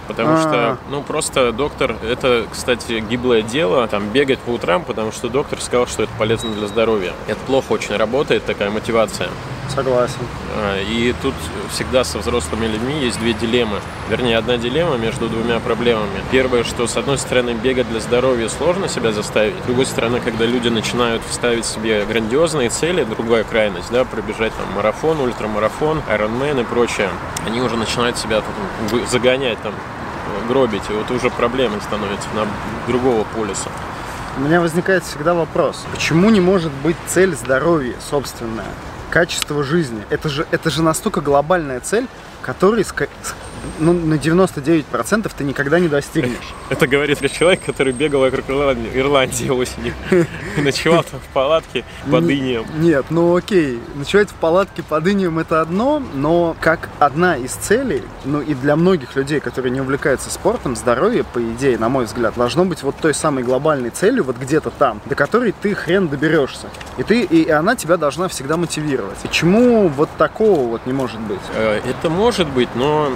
Потому 0.08 0.34
А. 0.34 0.38
что, 0.40 0.78
ну, 0.90 1.02
просто 1.02 1.52
доктор, 1.52 1.96
это, 2.02 2.44
кстати, 2.50 3.00
гиблое 3.08 3.42
дело, 3.42 3.86
там, 3.88 4.08
бегать 4.10 4.40
по 4.40 4.50
утрам, 4.50 4.82
потому 4.84 5.12
что 5.12 5.28
доктор 5.28 5.60
сказал, 5.60 5.86
что 5.86 6.02
это 6.02 6.12
полезно 6.18 6.50
для 6.50 6.66
здоровья. 6.66 7.12
Это 7.28 7.38
плохо 7.46 7.72
очень 7.72 7.96
работает, 7.96 8.44
такая 8.44 8.70
мотивация. 8.70 9.28
Согласен. 9.74 10.18
А, 10.56 10.80
И 10.82 11.14
тут 11.22 11.34
всегда 11.70 12.04
со 12.04 12.18
взрослыми 12.18 12.66
людьми 12.66 13.00
есть 13.00 13.18
две 13.18 13.32
дилеммы. 13.32 13.80
Вернее, 14.08 14.36
одна 14.36 14.58
дилемма 14.58 14.96
между 14.96 15.28
двумя 15.28 15.60
проблемами. 15.60 16.22
Первое, 16.30 16.64
что 16.64 16.86
с 16.86 16.96
одной 16.96 17.18
стороны 17.18 17.50
бегать 17.54 17.88
для 17.88 18.00
здоровья 18.00 18.48
сложно 18.48 18.88
себя 18.88 19.12
заставить. 19.12 19.54
С 19.62 19.66
другой 19.66 19.86
стороны, 19.86 20.20
когда 20.20 20.44
люди 20.44 20.68
начинают 20.68 21.22
ставить 21.30 21.64
себе 21.64 22.04
грандиозные 22.04 22.68
цели, 22.68 23.04
другая 23.04 23.44
крайность, 23.44 23.90
да, 23.90 24.04
пробежать 24.04 24.52
там 24.52 24.74
марафон, 24.74 25.20
ультрамарафон, 25.20 26.02
Ironman 26.10 26.60
и 26.60 26.64
прочее, 26.64 27.08
они 27.46 27.60
уже 27.60 27.76
начинают 27.76 28.18
себя 28.18 28.42
там, 28.42 29.06
загонять 29.06 29.60
там 29.62 29.72
гробить, 30.48 30.82
и 30.90 30.92
вот 30.92 31.10
уже 31.10 31.30
проблемой 31.30 31.80
становится 31.80 32.28
на 32.34 32.46
другого 32.86 33.24
полюса. 33.34 33.70
У 34.36 34.40
меня 34.40 34.60
возникает 34.60 35.04
всегда 35.04 35.34
вопрос, 35.34 35.84
почему 35.92 36.30
не 36.30 36.40
может 36.40 36.72
быть 36.72 36.96
цель 37.06 37.34
здоровья 37.34 37.94
собственная, 38.10 38.70
качество 39.12 39.62
жизни? 39.62 40.02
Это 40.08 40.30
же, 40.30 40.46
это 40.50 40.70
же 40.70 40.82
настолько 40.82 41.20
глобальная 41.20 41.80
цель, 41.80 42.06
которой 42.40 42.84
ну, 43.78 43.92
на 43.92 44.14
99% 44.14 45.30
ты 45.36 45.44
никогда 45.44 45.78
не 45.78 45.88
достигнешь. 45.88 46.54
Это 46.68 46.86
говорит 46.86 47.18
человек, 47.32 47.62
который 47.64 47.92
бегал 47.92 48.20
вокруг 48.20 48.48
Ирландии, 48.48 49.48
осенью 49.48 49.94
и 50.56 50.60
ночевал 50.60 51.04
там 51.04 51.20
в 51.20 51.32
палатке 51.32 51.84
под 52.10 52.24
инеем. 52.24 52.64
Нет, 52.78 53.06
ну 53.10 53.36
окей, 53.36 53.80
ночевать 53.94 54.30
в 54.30 54.34
палатке 54.34 54.82
под 54.82 55.06
инеем 55.06 55.38
это 55.38 55.60
одно, 55.60 56.02
но 56.14 56.56
как 56.60 56.88
одна 56.98 57.36
из 57.36 57.52
целей, 57.52 58.02
ну 58.24 58.40
и 58.40 58.54
для 58.54 58.76
многих 58.76 59.16
людей, 59.16 59.40
которые 59.40 59.70
не 59.70 59.80
увлекаются 59.80 60.30
спортом, 60.30 60.76
здоровье, 60.76 61.24
по 61.24 61.40
идее, 61.40 61.78
на 61.78 61.88
мой 61.88 62.06
взгляд, 62.06 62.34
должно 62.36 62.64
быть 62.64 62.82
вот 62.82 62.96
той 62.96 63.14
самой 63.14 63.44
глобальной 63.44 63.90
целью, 63.90 64.24
вот 64.24 64.36
где-то 64.38 64.70
там, 64.70 65.00
до 65.06 65.14
которой 65.14 65.52
ты 65.52 65.74
хрен 65.74 66.08
доберешься. 66.08 66.68
И 66.98 67.02
ты, 67.02 67.22
и 67.22 67.48
она 67.48 67.74
тебя 67.74 67.96
должна 67.96 68.28
всегда 68.28 68.56
мотивировать. 68.56 69.18
Почему 69.18 69.88
вот 69.88 70.10
такого 70.18 70.68
вот 70.68 70.86
не 70.86 70.92
может 70.92 71.20
быть? 71.20 71.40
Э, 71.54 71.80
Это 71.88 72.10
может 72.10 72.48
быть, 72.48 72.68
но 72.74 73.12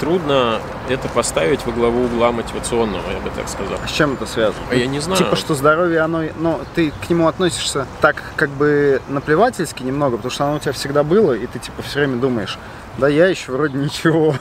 трудно 0.00 0.60
это 0.88 1.08
поставить 1.08 1.64
во 1.66 1.72
главу 1.72 2.04
угла 2.04 2.32
мотивационного, 2.32 3.10
я 3.10 3.20
бы 3.20 3.30
так 3.34 3.48
сказал. 3.48 3.78
А 3.82 3.88
с 3.88 3.90
чем 3.90 4.14
это 4.14 4.26
связано? 4.26 4.64
А 4.70 4.74
я 4.74 4.86
не 4.86 5.00
знаю. 5.00 5.18
Типа, 5.18 5.36
что 5.36 5.54
здоровье, 5.54 6.00
оно, 6.00 6.22
ну, 6.38 6.60
ты 6.74 6.92
к 7.06 7.10
нему 7.10 7.28
относишься 7.28 7.86
так, 8.00 8.22
как 8.36 8.50
бы 8.50 9.00
наплевательски 9.08 9.82
немного, 9.82 10.16
потому 10.16 10.30
что 10.30 10.44
оно 10.44 10.56
у 10.56 10.58
тебя 10.58 10.72
всегда 10.72 11.02
было, 11.02 11.32
и 11.32 11.46
ты, 11.46 11.58
типа, 11.58 11.82
все 11.82 12.00
время 12.00 12.16
думаешь, 12.16 12.58
да 12.98 13.06
я 13.06 13.26
еще 13.28 13.52
вроде 13.52 13.78
ничего. 13.78 14.34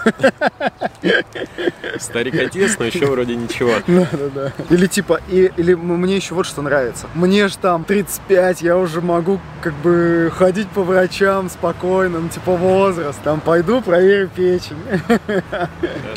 Старик 1.99 2.35
отец, 2.35 2.75
но 2.79 2.85
еще 2.85 3.05
вроде 3.05 3.35
ничего. 3.35 3.73
Да-да-да. 3.87 4.51
Или 4.71 4.87
типа, 4.87 5.21
и, 5.29 5.51
или 5.57 5.75
мне 5.75 6.15
еще 6.15 6.33
вот 6.33 6.47
что 6.47 6.63
нравится. 6.63 7.07
Мне 7.13 7.47
же 7.47 7.57
там 7.59 7.83
35, 7.83 8.61
я 8.63 8.77
уже 8.77 9.01
могу 9.01 9.39
как 9.61 9.73
бы 9.75 10.31
ходить 10.35 10.67
по 10.69 10.81
врачам 10.81 11.49
спокойно, 11.49 12.19
ну 12.19 12.29
типа 12.29 12.53
возраст. 12.53 13.19
Там 13.23 13.41
пойду 13.41 13.81
проверю 13.81 14.29
печень. 14.35 14.77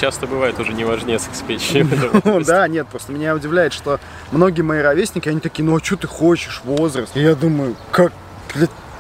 Часто 0.01 0.27
бывает 0.27 0.59
уже 0.59 0.73
не 0.73 0.85
важнец 0.85 1.29
с 1.33 1.43
печенью. 1.43 1.87
в 1.87 1.93
этом 1.93 2.11
Ну, 2.25 2.33
возрасте. 2.33 2.53
да, 2.53 2.69
нет, 2.69 2.87
просто 2.89 3.13
меня 3.13 3.35
удивляет, 3.35 3.73
что 3.73 3.99
многие 4.33 4.63
мои 4.63 4.81
ровесники, 4.81 5.29
они 5.29 5.41
такие, 5.41 5.65
ну 5.65 5.77
а 5.77 5.81
что 5.83 5.97
ты 5.97 6.07
хочешь, 6.07 6.61
возраст? 6.65 7.17
И 7.17 7.21
я 7.21 7.35
думаю, 7.35 7.77
как, 7.91 8.13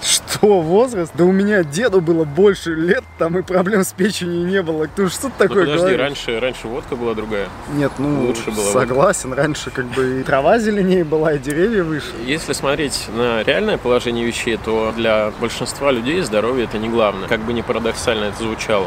что, 0.02 0.62
возраст? 0.62 1.12
Да 1.14 1.24
у 1.24 1.32
меня 1.32 1.62
деду 1.62 2.00
было 2.00 2.24
больше 2.24 2.74
лет, 2.74 3.04
там 3.18 3.36
и 3.38 3.42
проблем 3.42 3.84
с 3.84 3.92
печенью 3.92 4.46
не 4.46 4.62
было. 4.62 4.86
Ты 4.88 5.08
что 5.10 5.26
Ну, 5.28 5.32
такое 5.36 5.64
подожди, 5.64 5.78
говоришь? 5.80 6.00
раньше, 6.00 6.40
раньше 6.40 6.68
водка 6.68 6.96
была 6.96 7.14
другая. 7.14 7.48
Нет, 7.74 7.92
ну, 7.98 8.26
Лучше 8.26 8.50
было, 8.50 8.72
согласен, 8.72 9.34
раньше 9.34 9.70
как 9.70 9.84
бы 9.86 10.20
и 10.20 10.22
трава 10.22 10.58
зеленее 10.58 11.04
была, 11.04 11.34
и 11.34 11.38
деревья 11.38 11.84
выше. 11.84 12.06
Если 12.24 12.54
смотреть 12.54 13.08
на 13.14 13.42
реальное 13.42 13.76
положение 13.76 14.24
вещей, 14.24 14.58
то 14.64 14.92
для 14.96 15.32
большинства 15.38 15.90
людей 15.92 16.22
здоровье 16.22 16.64
это 16.64 16.78
не 16.78 16.88
главное. 16.88 17.28
Как 17.28 17.40
бы 17.40 17.52
ни 17.52 17.60
парадоксально 17.60 18.24
это 18.24 18.42
звучало. 18.42 18.86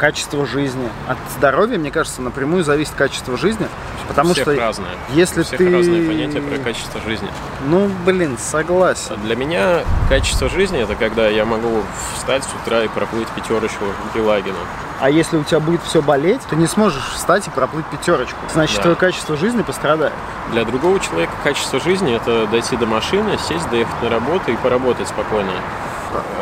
Качество 0.00 0.46
жизни. 0.46 0.88
От 1.08 1.18
здоровья, 1.36 1.76
мне 1.76 1.90
кажется, 1.90 2.22
напрямую 2.22 2.64
зависит 2.64 2.94
качество 2.94 3.36
жизни, 3.36 3.68
потому 4.08 4.30
У 4.30 4.32
всех 4.32 4.44
что 4.50 4.56
разное. 4.58 4.88
если 5.10 5.42
У 5.42 5.44
всех 5.44 5.58
ты... 5.58 5.70
разные 5.70 6.08
понятия 6.08 6.40
про 6.40 6.56
качество 6.56 7.02
жизни. 7.02 7.28
Ну, 7.66 7.90
блин, 8.06 8.38
согласен. 8.38 9.16
Для 9.24 9.36
меня 9.36 9.80
качество 10.08 10.48
жизни 10.48 10.82
это 10.82 10.94
когда 10.94 11.28
я 11.28 11.44
могу 11.44 11.82
встать 12.16 12.44
с 12.44 12.48
утра 12.62 12.82
и 12.82 12.88
проплыть 12.88 13.28
пятерочку 13.28 13.84
к 14.14 14.16
Елагину. 14.16 14.56
А 15.00 15.10
если 15.10 15.36
у 15.36 15.44
тебя 15.44 15.60
будет 15.60 15.82
все 15.82 16.00
болеть, 16.00 16.40
ты 16.48 16.56
не 16.56 16.66
сможешь 16.66 17.04
встать 17.14 17.46
и 17.48 17.50
проплыть 17.50 17.84
пятерочку. 17.84 18.38
Значит, 18.50 18.76
Да. 18.76 18.82
твое 18.84 18.96
качество 18.96 19.36
жизни 19.36 19.60
пострадает. 19.60 20.14
Для 20.52 20.64
другого 20.64 20.98
человека 20.98 21.32
качество 21.44 21.78
жизни 21.78 22.16
это 22.16 22.46
дойти 22.46 22.74
до 22.78 22.86
машины, 22.86 23.36
сесть, 23.46 23.68
доехать 23.68 24.02
на 24.02 24.08
работу 24.08 24.50
и 24.50 24.56
поработать 24.56 25.08
спокойно. 25.08 25.52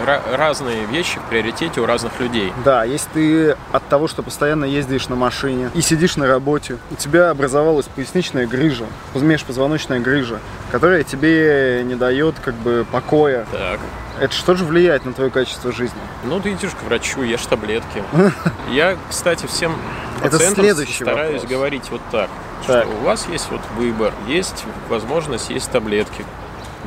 Ра- 0.06 0.22
разные 0.36 0.84
вещи 0.86 1.18
в 1.18 1.22
приоритете 1.28 1.80
у 1.80 1.86
разных 1.86 2.18
людей. 2.20 2.52
Да, 2.64 2.84
если 2.84 3.08
ты 3.12 3.56
от 3.72 3.86
того, 3.88 4.08
что 4.08 4.22
постоянно 4.22 4.64
ездишь 4.64 5.08
на 5.08 5.16
машине 5.16 5.70
и 5.74 5.80
сидишь 5.80 6.16
на 6.16 6.26
работе, 6.26 6.78
у 6.90 6.94
тебя 6.94 7.30
образовалась 7.30 7.86
поясничная 7.86 8.46
грыжа, 8.46 8.86
межпозвоночная 9.14 10.00
грыжа, 10.00 10.38
которая 10.72 11.02
тебе 11.04 11.82
не 11.84 11.94
дает 11.94 12.36
как 12.40 12.54
бы 12.54 12.86
покоя. 12.90 13.46
Так. 13.52 13.80
Это 14.20 14.34
что 14.34 14.54
же 14.56 14.64
влияет 14.64 15.04
на 15.04 15.12
твое 15.12 15.30
качество 15.30 15.70
жизни? 15.70 15.98
Ну, 16.24 16.40
ты 16.40 16.52
идешь 16.52 16.72
к 16.72 16.82
врачу, 16.84 17.22
ешь 17.22 17.46
таблетки. 17.46 18.02
Я, 18.70 18.96
кстати, 19.08 19.46
всем 19.46 19.76
пациентам 20.22 20.64
стараюсь 20.86 21.42
вопрос. 21.42 21.50
говорить 21.50 21.84
вот 21.90 22.00
так, 22.10 22.28
Так. 22.66 22.84
что 22.84 22.94
у 22.96 23.04
вас 23.04 23.26
есть 23.28 23.46
вот 23.50 23.60
выбор, 23.76 24.12
есть 24.26 24.64
возможность 24.88 25.50
есть 25.50 25.70
таблетки 25.70 26.24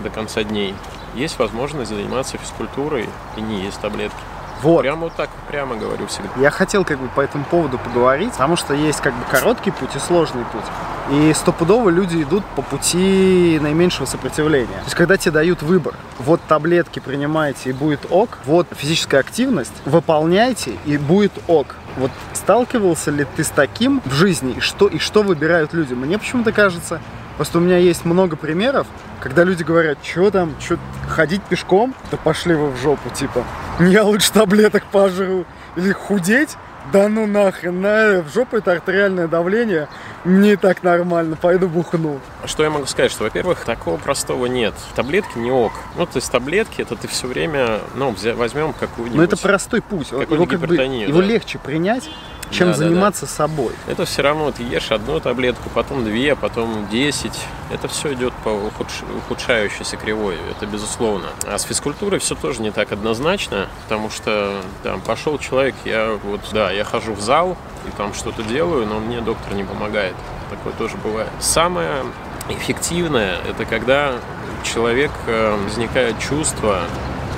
до 0.04 0.10
конца 0.10 0.44
дней, 0.44 0.76
есть 1.16 1.38
возможность 1.40 1.90
заниматься 1.90 2.38
физкультурой 2.38 3.08
и 3.36 3.42
не 3.42 3.62
есть 3.62 3.80
таблетки. 3.80 4.18
Вот. 4.62 4.82
Прямо 4.82 5.02
вот 5.02 5.14
так 5.14 5.30
прямо 5.48 5.76
говорю 5.76 6.06
всегда. 6.08 6.30
Я 6.38 6.52
хотел 6.52 6.86
как 6.86 7.00
бы 7.00 7.08
по 7.08 7.22
этому 7.22 7.44
поводу 7.46 7.80
поговорить, 7.80 8.32
потому 8.32 8.56
что 8.56 8.74
есть 8.74 9.02
как 9.02 9.14
бы 9.14 9.26
короткий 9.30 9.72
путь 9.72 9.96
и 9.96 10.00
сложный 10.00 10.44
путь. 10.46 10.66
И 11.10 11.34
стопудово 11.34 11.90
люди 11.90 12.22
идут 12.22 12.46
по 12.56 12.62
пути 12.62 13.60
наименьшего 13.60 14.06
сопротивления. 14.06 14.68
То 14.68 14.84
есть, 14.84 14.96
когда 14.96 15.18
тебе 15.18 15.32
дают 15.32 15.64
выбор, 15.64 15.96
вот 16.20 16.40
таблетки 16.48 17.00
принимайте 17.00 17.72
и 17.72 17.74
будет 17.74 18.06
ок, 18.10 18.38
вот 18.46 18.68
физическая 18.72 19.20
активность, 19.20 19.74
выполняйте 19.86 20.74
и 20.86 20.98
будет 20.98 21.34
ок. 21.48 21.76
Вот 21.98 22.12
сталкивался 22.34 23.12
ли 23.12 23.26
ты 23.36 23.44
с 23.44 23.50
таким 23.50 24.02
в 24.06 24.14
жизни, 24.14 24.54
и 24.54 24.60
что, 24.60 24.88
и 24.88 25.00
что 25.00 25.24
выбирают 25.24 25.74
люди? 25.74 25.94
Мне 25.94 26.18
почему-то 26.18 26.52
кажется, 26.52 27.02
просто 27.38 27.58
у 27.58 27.62
меня 27.62 27.78
есть 27.78 28.06
много 28.06 28.36
примеров, 28.36 28.88
когда 29.20 29.44
люди 29.44 29.64
говорят, 29.64 29.98
что 30.04 30.32
там, 30.32 30.54
что 30.60 30.78
ходить 31.08 31.42
пешком, 31.44 31.94
да 32.10 32.18
пошли 32.18 32.56
вы 32.56 32.70
в 32.70 32.78
жопу, 32.78 33.10
типа, 33.10 33.44
я 33.80 34.04
лучше 34.04 34.32
таблеток 34.32 34.84
пожру. 34.92 35.46
Или 35.78 35.94
худеть, 35.94 36.58
да 36.92 37.08
ну 37.08 37.26
нахрен, 37.28 37.80
на, 37.80 38.22
в 38.22 38.34
жопу 38.34 38.58
это 38.58 38.74
артериальное 38.74 39.28
давление, 39.28 39.88
мне 40.26 40.54
и 40.54 40.56
так 40.56 40.84
нормально, 40.84 41.36
пойду 41.36 41.68
бухну. 41.70 42.20
Что 42.46 42.64
я 42.64 42.70
могу 42.70 42.86
сказать, 42.88 43.12
что, 43.12 43.24
во-первых, 43.24 43.64
такого 43.64 43.98
простого 43.98 44.48
нет. 44.48 44.74
Таблетки 44.96 45.38
не 45.38 45.52
ок. 45.52 45.72
Ну, 45.98 46.06
то 46.06 46.18
есть 46.18 46.32
таблетки, 46.32 46.82
это 46.82 46.96
ты 46.96 47.08
все 47.08 47.28
время, 47.28 47.80
ну, 47.96 48.14
возьмем 48.36 48.74
какую-нибудь... 48.74 49.18
Но 49.18 49.24
это 49.24 49.38
простой 49.38 49.82
путь, 49.82 50.12
его, 50.12 50.20
как 50.20 50.60
бы, 50.60 50.76
его 50.76 51.22
да. 51.22 51.26
легче 51.26 51.60
принять, 51.60 52.10
чем 52.52 52.68
Да, 52.72 52.74
да, 52.74 52.80
да. 52.84 52.90
заниматься 52.90 53.26
собой. 53.26 53.74
Это 53.88 54.06
все 54.06 54.22
равно 54.22 54.52
ты 54.52 54.64
ешь 54.64 54.92
одну 54.92 55.20
таблетку, 55.20 55.70
потом 55.74 56.04
две, 56.04 56.36
потом 56.36 56.88
десять. 56.90 57.40
Это 57.72 57.88
все 57.88 58.14
идет 58.14 58.34
по 58.44 58.50
ухудш- 58.50 59.04
ухудшающейся 59.18 59.98
кривой, 59.98 60.38
это 60.52 60.66
безусловно. 60.66 61.28
А 61.48 61.58
с 61.58 61.64
физкультурой 61.64 62.20
все 62.20 62.36
тоже 62.36 62.62
не 62.62 62.72
так 62.72 62.92
однозначно, 62.92 63.68
потому 63.84 64.10
что 64.10 64.54
там 64.84 65.00
пошел 65.02 65.38
человек, 65.40 65.76
я 65.86 66.18
вот, 66.24 66.42
да, 66.52 66.72
я 66.72 66.84
хожу 66.84 67.14
в 67.14 67.22
зал 67.22 67.58
и 67.88 67.92
там 67.98 68.14
что-то 68.14 68.44
делаю, 68.44 68.86
но 68.86 69.00
мне 69.00 69.22
доктор 69.22 69.54
не 69.54 69.64
помогает. 69.64 70.14
Такое 70.50 70.74
тоже 70.74 70.98
бывает. 70.98 71.30
Самое 71.40 72.04
эффективное 72.50 73.38
это 73.50 73.66
когда 73.66 74.14
у 74.62 74.66
человека 74.66 75.14
э, 75.28 75.58
возникает 75.64 76.20
чувство, 76.20 76.82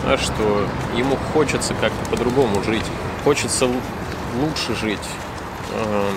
да, 0.05 0.17
что 0.17 0.65
ему 0.97 1.15
хочется 1.33 1.73
как-то 1.75 2.09
по-другому 2.09 2.63
жить, 2.63 2.85
хочется 3.23 3.67
лучше 4.41 4.75
жить. 4.75 4.99
Э, 5.71 6.09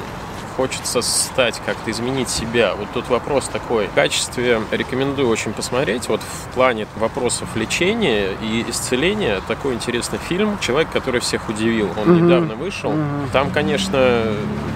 хочется 0.57 1.03
стать, 1.03 1.61
как-то 1.67 1.91
изменить 1.91 2.31
себя. 2.31 2.75
Вот 2.77 2.89
тут 2.95 3.11
вопрос 3.11 3.47
такой. 3.47 3.89
В 3.89 3.93
качестве 3.93 4.63
рекомендую 4.71 5.29
очень 5.29 5.53
посмотреть. 5.53 6.09
Вот 6.09 6.23
в 6.23 6.55
плане 6.55 6.87
вопросов 6.97 7.55
лечения 7.57 8.31
и 8.41 8.65
исцеления 8.67 9.43
такой 9.49 9.75
интересный 9.75 10.19
фильм 10.19 10.59
«Человек, 10.61 10.91
который 10.91 11.21
всех 11.21 11.51
удивил». 11.51 11.91
Он 11.99 12.09
Мгм. 12.09 12.25
недавно 12.27 12.55
вышел. 12.55 12.91
Мгм. 12.91 13.29
Там, 13.35 13.51
конечно, 13.51 14.23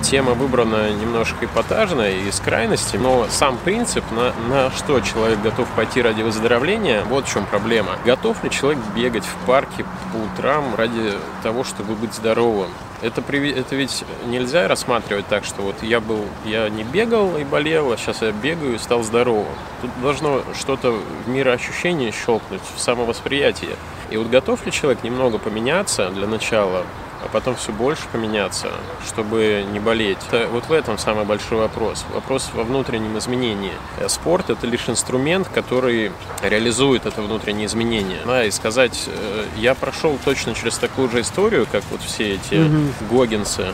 тема 0.02 0.32
выбрана 0.34 0.90
немножко 0.92 1.46
эпатажная 1.46 2.10
и 2.10 2.28
из 2.28 2.38
крайности, 2.40 2.98
но 2.98 3.26
сам 3.30 3.56
принцип, 3.56 4.04
на, 4.10 4.34
на 4.54 4.70
что 4.72 5.00
человек 5.00 5.40
готов 5.40 5.66
пойти 5.68 6.02
ради 6.02 6.20
выздоровления, 6.20 7.04
вот 7.04 7.26
в 7.26 7.32
чем 7.32 7.46
проблема. 7.46 7.92
Готов 8.04 8.44
ли 8.44 8.50
человек 8.50 8.80
бегать 8.94 9.24
в 9.24 9.46
парке 9.46 9.86
по 10.12 10.16
утрам 10.18 10.74
ради 10.76 11.14
того, 11.42 11.64
чтобы 11.64 11.94
быть 11.94 12.12
здоровым? 12.12 12.68
Это, 13.02 13.22
это 13.22 13.76
ведь 13.76 14.04
нельзя 14.26 14.68
рассматривать 14.68 15.26
так, 15.26 15.44
что 15.44 15.62
вот 15.62 15.82
я 15.82 16.00
был, 16.00 16.24
я 16.44 16.68
не 16.68 16.84
бегал 16.84 17.36
и 17.38 17.44
болел, 17.44 17.92
а 17.92 17.96
сейчас 17.96 18.20
я 18.20 18.30
бегаю 18.30 18.74
и 18.74 18.78
стал 18.78 19.02
здоровым. 19.02 19.46
Тут 19.80 19.90
должно 20.02 20.42
что-то 20.58 20.92
в 21.24 21.28
мироощущении 21.28 22.10
щелкнуть, 22.10 22.60
в 22.76 22.80
самовосприятии. 22.80 23.76
И 24.10 24.16
вот 24.16 24.28
готов 24.28 24.66
ли 24.66 24.72
человек 24.72 25.02
немного 25.02 25.38
поменяться 25.38 26.10
для 26.10 26.26
начала, 26.26 26.84
а 27.22 27.28
потом 27.32 27.56
все 27.56 27.72
больше 27.72 28.02
поменяться, 28.12 28.68
чтобы 29.06 29.64
не 29.70 29.78
болеть. 29.78 30.18
Это, 30.30 30.48
вот 30.48 30.66
в 30.66 30.72
этом 30.72 30.98
самый 30.98 31.24
большой 31.24 31.58
вопрос. 31.58 32.04
Вопрос 32.14 32.50
во 32.54 32.64
внутреннем 32.64 33.18
изменении. 33.18 33.72
Э, 33.98 34.08
Спорт 34.08 34.50
это 34.50 34.66
лишь 34.66 34.88
инструмент, 34.88 35.48
который 35.48 36.12
реализует 36.42 37.06
это 37.06 37.22
внутреннее 37.22 37.66
изменение. 37.66 38.20
Да, 38.24 38.44
и 38.44 38.50
сказать, 38.50 39.04
э, 39.08 39.44
я 39.56 39.74
прошел 39.74 40.18
точно 40.24 40.54
через 40.54 40.78
такую 40.78 41.10
же 41.10 41.20
историю, 41.20 41.66
как 41.70 41.82
вот 41.90 42.00
все 42.02 42.34
эти 42.34 42.54
Мгм. 42.54 42.92
гогинцы. 43.10 43.66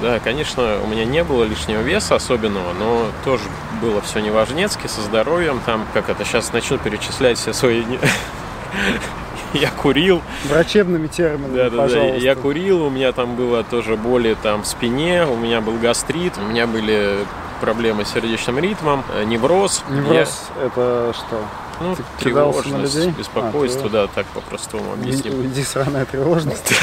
Да, 0.00 0.18
конечно, 0.18 0.78
у 0.82 0.86
меня 0.86 1.04
не 1.04 1.22
было 1.22 1.44
лишнего 1.44 1.82
веса 1.82 2.14
особенного, 2.14 2.72
но 2.72 3.06
тоже 3.24 3.44
было 3.82 4.00
все 4.00 4.20
неважнецки, 4.20 4.86
со 4.86 5.02
здоровьем. 5.02 5.60
Там, 5.66 5.86
как 5.92 6.08
это, 6.08 6.24
сейчас 6.24 6.52
начну 6.54 6.78
перечислять 6.78 7.38
все 7.38 7.52
свои... 7.52 7.82
Я 9.54 9.70
курил, 9.70 10.22
Врачебными 10.48 11.06
терминами, 11.08 11.56
да, 11.56 11.64
да, 11.64 11.70
да. 11.70 11.82
пожалуйста. 11.82 12.16
Я 12.18 12.34
курил, 12.34 12.84
у 12.84 12.90
меня 12.90 13.12
там 13.12 13.36
было 13.36 13.64
тоже 13.64 13.96
боли 13.96 14.36
там 14.42 14.62
в 14.62 14.66
спине, 14.66 15.26
у 15.26 15.36
меня 15.36 15.60
был 15.60 15.76
гастрит, 15.78 16.34
у 16.38 16.42
меня 16.42 16.66
были 16.66 17.18
проблемы 17.60 18.04
с 18.04 18.12
сердечным 18.12 18.58
ритмом, 18.58 19.04
э, 19.14 19.24
невроз. 19.24 19.82
Невроз 19.90 20.48
это 20.64 21.12
что? 21.16 21.36
Я- 21.36 21.86
ну, 21.86 21.96
Ты 21.96 22.02
кидался 22.24 22.58
на 22.58 22.62
тревожность, 22.62 22.94
людей? 22.94 23.10
беспокойство, 23.16 23.86
А, 23.86 23.88
да, 23.90 24.06
так 24.06 24.26
по-простому 24.28 24.92
объясним. 24.92 25.38
Уйди, 25.40 25.62
сраная 25.64 26.04
тревожность. 26.04 26.74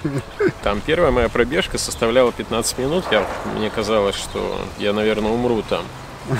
Там 0.62 0.80
первая 0.86 1.10
моя 1.10 1.28
пробежка 1.28 1.78
составляла 1.78 2.30
15 2.30 2.78
минут. 2.78 3.04
Я, 3.10 3.24
мне 3.56 3.70
казалось, 3.70 4.14
что 4.14 4.60
я, 4.78 4.92
наверное, 4.92 5.30
умру 5.32 5.62
там. 5.68 5.82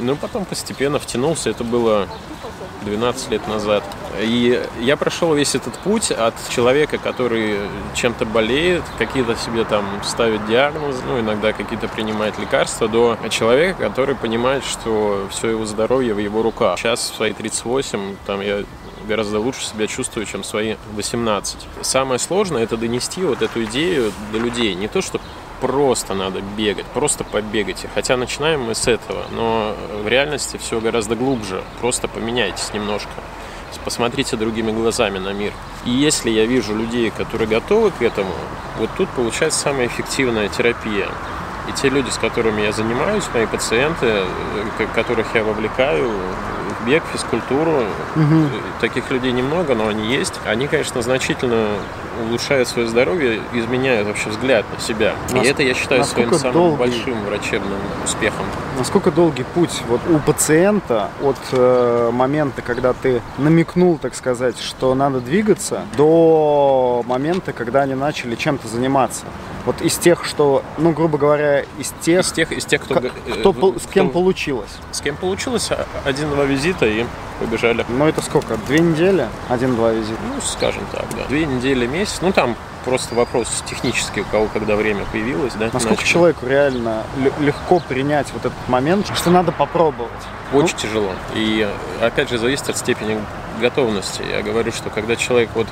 Ну, 0.00 0.14
потом 0.14 0.44
постепенно 0.44 0.98
втянулся. 1.00 1.50
Это 1.50 1.64
было 1.64 2.06
12 2.82 3.30
лет 3.30 3.46
назад. 3.48 3.84
И 4.20 4.62
я 4.80 4.96
прошел 4.96 5.34
весь 5.34 5.54
этот 5.54 5.74
путь 5.78 6.10
от 6.10 6.34
человека, 6.50 6.98
который 6.98 7.58
чем-то 7.94 8.24
болеет, 8.24 8.82
какие-то 8.98 9.36
себе 9.36 9.64
там 9.64 9.84
ставит 10.04 10.46
диагнозы, 10.46 11.02
ну, 11.06 11.20
иногда 11.20 11.52
какие-то 11.52 11.88
принимает 11.88 12.38
лекарства, 12.38 12.88
до 12.88 13.16
человека, 13.30 13.82
который 13.88 14.14
понимает, 14.14 14.64
что 14.64 15.26
все 15.30 15.50
его 15.50 15.66
здоровье 15.66 16.14
в 16.14 16.18
его 16.18 16.42
руках. 16.42 16.78
Сейчас 16.78 17.10
в 17.10 17.16
свои 17.16 17.32
38, 17.32 18.16
там 18.26 18.40
я 18.40 18.64
гораздо 19.06 19.40
лучше 19.40 19.64
себя 19.64 19.86
чувствую, 19.86 20.26
чем 20.26 20.44
свои 20.44 20.76
18. 20.94 21.56
Самое 21.82 22.18
сложное 22.18 22.62
это 22.62 22.76
донести 22.76 23.22
вот 23.22 23.42
эту 23.42 23.64
идею 23.64 24.12
до 24.32 24.38
людей. 24.38 24.74
Не 24.74 24.88
то, 24.88 25.00
что 25.00 25.20
просто 25.60 26.14
надо 26.14 26.40
бегать, 26.40 26.86
просто 26.86 27.24
побегайте. 27.24 27.88
Хотя 27.94 28.16
начинаем 28.16 28.62
мы 28.62 28.74
с 28.74 28.86
этого, 28.86 29.24
но 29.32 29.74
в 30.02 30.08
реальности 30.08 30.56
все 30.56 30.80
гораздо 30.80 31.16
глубже. 31.16 31.62
Просто 31.80 32.08
поменяйтесь 32.08 32.72
немножко. 32.72 33.10
Посмотрите 33.84 34.36
другими 34.36 34.72
глазами 34.72 35.18
на 35.18 35.32
мир. 35.32 35.52
И 35.84 35.90
если 35.90 36.30
я 36.30 36.46
вижу 36.46 36.74
людей, 36.74 37.10
которые 37.10 37.48
готовы 37.48 37.90
к 37.90 38.02
этому, 38.02 38.32
вот 38.78 38.90
тут 38.96 39.08
получается 39.10 39.60
самая 39.60 39.86
эффективная 39.86 40.48
терапия. 40.48 41.08
И 41.68 41.72
те 41.72 41.88
люди, 41.88 42.10
с 42.10 42.16
которыми 42.16 42.62
я 42.62 42.72
занимаюсь, 42.72 43.24
мои 43.34 43.46
пациенты, 43.46 44.24
которых 44.94 45.34
я 45.34 45.44
вовлекаю 45.44 46.10
в 46.10 46.86
бег, 46.86 47.02
физкультуру, 47.12 47.84
э, 48.16 48.20
таких 48.80 49.10
людей 49.10 49.32
немного, 49.32 49.74
но 49.74 49.88
они 49.88 50.14
есть. 50.14 50.34
Они, 50.46 50.66
конечно, 50.66 51.02
значительно 51.02 51.78
улучшают 52.26 52.68
свое 52.68 52.88
здоровье, 52.88 53.40
изменяют 53.52 54.06
вообще 54.08 54.30
взгляд 54.30 54.64
на 54.74 54.80
себя. 54.80 55.14
И 55.30 55.34
Нас- 55.34 55.46
это 55.46 55.62
я 55.62 55.74
считаю 55.74 56.04
своим 56.04 56.32
самым 56.34 56.52
долгий- 56.52 56.76
большим 56.78 57.24
врачебным 57.24 57.78
успехом. 58.04 58.44
Насколько 58.78 59.10
долгий 59.10 59.44
путь 59.54 59.82
вот 59.88 60.00
у 60.08 60.18
пациента 60.18 61.08
от 61.22 61.36
э, 61.52 62.10
момента, 62.12 62.62
когда 62.62 62.92
ты 62.92 63.20
намекнул, 63.38 63.98
так 63.98 64.14
сказать, 64.14 64.58
что 64.60 64.94
надо 64.94 65.20
двигаться, 65.20 65.82
до 65.96 67.02
момента, 67.06 67.52
когда 67.52 67.82
они 67.82 67.94
начали 67.94 68.34
чем-то 68.36 68.68
заниматься? 68.68 69.24
Вот 69.68 69.82
из 69.82 69.98
тех, 69.98 70.24
что, 70.24 70.62
ну, 70.78 70.92
грубо 70.92 71.18
говоря, 71.18 71.60
из 71.78 71.92
тех, 72.00 72.20
Из 72.24 72.32
тех, 72.32 72.52
из 72.52 72.64
тех 72.64 72.80
кто, 72.82 72.94
э, 73.00 73.10
кто 73.38 73.52
пол- 73.52 73.78
с 73.78 73.84
кем 73.84 74.08
кто- 74.08 74.20
получилось. 74.20 74.70
с 74.92 75.02
кем 75.02 75.14
получилось, 75.14 75.70
а- 75.70 75.84
один-два 76.06 76.44
визита 76.46 76.86
и 76.86 77.04
побежали. 77.38 77.84
Ну, 77.90 78.06
это 78.08 78.22
сколько? 78.22 78.56
Две 78.66 78.78
недели? 78.78 79.26
Один-два 79.50 79.92
визита. 79.92 80.18
Ну, 80.26 80.40
скажем 80.40 80.86
так, 80.90 81.04
да. 81.14 81.24
Две 81.28 81.44
недели, 81.44 81.86
месяц. 81.86 82.20
Ну, 82.22 82.32
там 82.32 82.56
просто 82.86 83.14
вопрос 83.14 83.62
технический, 83.66 84.22
у 84.22 84.24
кого 84.24 84.46
когда 84.46 84.74
время 84.74 85.04
появилось, 85.12 85.52
да. 85.52 85.68
Насколько 85.70 85.96
начали. 85.96 86.06
человеку 86.14 86.46
реально 86.46 87.02
легко 87.38 87.78
принять 87.80 88.28
вот 88.32 88.46
этот 88.46 88.68
момент, 88.68 89.06
что 89.14 89.28
надо 89.28 89.52
попробовать? 89.52 90.10
Очень 90.54 90.78
тяжело. 90.78 91.10
И 91.34 91.68
опять 92.00 92.30
же 92.30 92.38
зависит 92.38 92.70
от 92.70 92.78
степени 92.78 93.20
готовности. 93.60 94.22
Я 94.30 94.40
говорю, 94.40 94.72
что 94.72 94.88
когда 94.88 95.14
человек 95.14 95.50
вот 95.54 95.66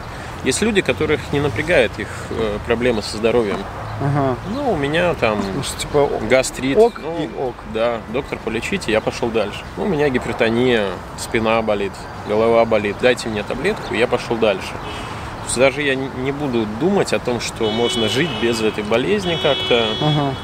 есть 0.44 0.61
люди, 0.61 0.82
которых 0.82 1.32
не 1.32 1.40
напрягает 1.40 1.92
их 1.98 2.09
э, 2.28 2.59
проблемы 2.66 3.00
со 3.00 3.16
здоровьем. 3.16 3.56
Ага. 4.00 4.37
Ну, 4.54 4.72
у 4.72 4.76
меня 4.76 5.14
там 5.14 5.38
Ну, 5.54 5.62
что, 5.62 5.78
типа, 5.80 6.09
гастрит. 6.28 6.76
ок 6.76 7.00
ну, 7.02 7.16
и 7.18 7.28
ок. 7.40 7.54
Да, 7.72 7.98
доктор, 8.12 8.38
полечите, 8.44 8.92
я 8.92 9.00
пошел 9.00 9.28
дальше. 9.28 9.61
Ну, 9.76 9.85
у 9.85 9.88
меня 9.88 10.09
гипертония, 10.09 10.85
спина 11.18 11.62
болит, 11.62 11.92
голова 12.28 12.64
болит. 12.64 12.96
Дайте 13.00 13.28
мне 13.28 13.42
таблетку, 13.42 13.94
я 13.94 14.06
пошел 14.06 14.37
дальше. 14.37 14.68
То 14.68 15.44
есть 15.46 15.59
даже 15.59 15.82
я 15.82 15.94
не 15.94 16.09
не 16.18 16.32
буду 16.32 16.66
думать 16.80 17.12
о 17.12 17.18
том, 17.18 17.40
что 17.40 17.70
можно 17.70 18.09
жить 18.09 18.30
без 18.42 18.61
этой 18.61 18.85
болезни 18.85 19.38
как-то. 19.42 19.87
Ага. 20.02 20.35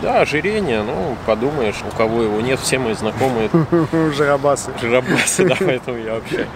Да, 0.00 0.20
ожирение, 0.22 0.82
ну, 0.82 1.16
подумаешь, 1.26 1.76
у 1.86 1.94
кого 1.94 2.22
его 2.22 2.40
нет, 2.40 2.58
все 2.60 2.78
мои 2.78 2.94
знакомые 2.94 3.50
Жиробасы. 4.16 4.70
жиробасы, 4.80 5.46
да, 5.46 5.56
поэтому 5.60 5.98
я 5.98 6.14
вообще... 6.14 6.46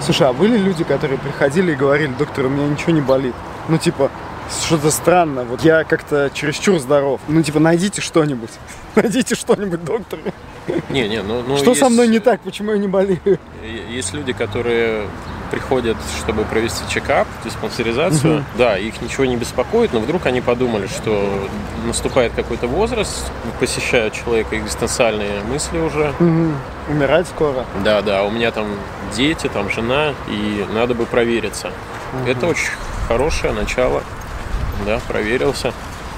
Слушай, 0.00 0.28
а 0.28 0.32
были 0.32 0.56
люди, 0.56 0.84
которые 0.84 1.18
приходили 1.18 1.72
и 1.72 1.74
говорили, 1.74 2.12
доктор, 2.16 2.46
у 2.46 2.48
меня 2.48 2.68
ничего 2.68 2.92
не 2.92 3.00
болит? 3.00 3.34
Ну, 3.68 3.76
типа, 3.78 4.10
что-то 4.50 4.90
странно, 4.90 5.44
вот 5.44 5.62
я 5.62 5.84
как-то 5.84 6.30
чересчур 6.32 6.78
здоров. 6.78 7.20
Ну, 7.28 7.42
типа, 7.42 7.58
найдите 7.60 8.00
что-нибудь. 8.00 8.50
Найдите 8.94 9.34
что-нибудь, 9.34 9.84
доктор. 9.84 10.18
Не, 10.88 11.08
не, 11.08 11.22
ну... 11.22 11.42
ну 11.46 11.56
Что 11.56 11.74
со 11.74 11.84
есть- 11.84 11.90
мной 11.90 12.08
не 12.08 12.18
так, 12.18 12.40
почему 12.40 12.72
я 12.72 12.78
не 12.78 12.88
болею? 12.88 13.38
Есть 13.90 14.14
люди, 14.14 14.32
которые 14.32 15.06
приходят, 15.50 15.96
чтобы 16.18 16.44
провести 16.44 16.82
чекап, 16.92 17.28
диспансеризацию. 17.44 18.44
Да, 18.58 18.76
их 18.78 19.00
ничего 19.00 19.24
не 19.26 19.36
беспокоит, 19.36 19.92
но 19.92 20.00
вдруг 20.00 20.26
они 20.26 20.40
подумали, 20.40 20.86
что 20.88 21.48
наступает 21.86 22.32
какой-то 22.34 22.66
возраст, 22.66 23.30
посещают 23.60 24.14
человека 24.14 24.58
экзистенциальные 24.58 25.42
мысли 25.44 25.78
уже. 25.78 26.12
Мгм. 26.18 26.56
Умирать 26.88 27.28
скоро. 27.28 27.64
Да, 27.84 28.02
да, 28.02 28.24
у 28.24 28.30
меня 28.30 28.50
там 28.50 28.66
дети, 29.14 29.48
там 29.48 29.70
жена, 29.70 30.14
и 30.28 30.66
надо 30.74 30.94
бы 30.94 31.06
провериться. 31.06 31.70
Это 32.26 32.46
очень 32.46 32.70
хорошее 33.08 33.52
начало. 33.52 34.02
Да, 34.84 35.00
проверился. 35.08 35.72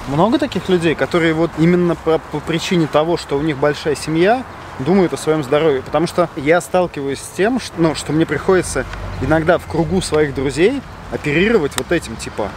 Много 0.09 0.38
таких 0.38 0.68
людей, 0.68 0.94
которые 0.94 1.35
вот 1.35 1.51
именно 1.59 1.94
по, 1.94 2.18
по 2.18 2.40
причине 2.40 2.87
того, 2.87 3.16
что 3.16 3.37
у 3.37 3.42
них 3.42 3.59
большая 3.59 3.94
семья, 3.94 4.42
думают 4.79 5.12
о 5.12 5.16
своем 5.16 5.42
здоровье. 5.42 5.83
Потому 5.83 6.07
что 6.07 6.29
я 6.37 6.61
сталкиваюсь 6.61 7.21
с 7.21 7.29
тем, 7.37 7.61
что, 7.61 7.75
ну, 7.79 7.94
что 7.94 8.12
мне 8.12 8.27
приходится 8.27 8.85
иногда 9.21 9.59
в 9.59 9.66
кругу 9.66 10.01
своих 10.01 10.35
друзей 10.35 10.81
оперировать 11.12 11.77
вот 11.77 11.92
этим, 11.92 12.16
типа, 12.16 12.51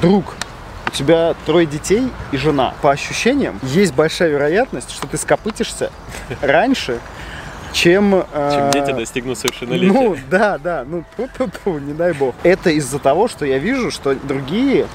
друг, 0.00 0.34
у 0.86 0.90
тебя 0.90 1.34
трое 1.46 1.66
детей 1.66 2.10
и 2.32 2.36
жена. 2.36 2.74
По 2.82 2.90
ощущениям, 2.90 3.58
есть 3.62 3.94
большая 3.94 4.30
вероятность, 4.30 4.90
что 4.90 5.06
ты 5.06 5.16
скопытишься 5.16 5.90
раньше, 6.40 7.00
чем... 7.74 8.24
э, 8.32 8.50
Чем 8.54 8.70
дети 8.70 8.96
достигнут 8.96 9.38
совершеннолетия. 9.38 9.92
ну, 9.92 10.16
да, 10.30 10.56
да, 10.58 10.84
ну, 10.88 11.04
тьфу-тьфу-тьфу, 11.16 11.78
не 11.78 11.92
дай 11.92 12.12
бог. 12.14 12.34
Это 12.42 12.70
из-за 12.70 12.98
того, 12.98 13.28
что 13.28 13.44
я 13.44 13.58
вижу, 13.58 13.90
что 13.90 14.14
другие 14.14 14.86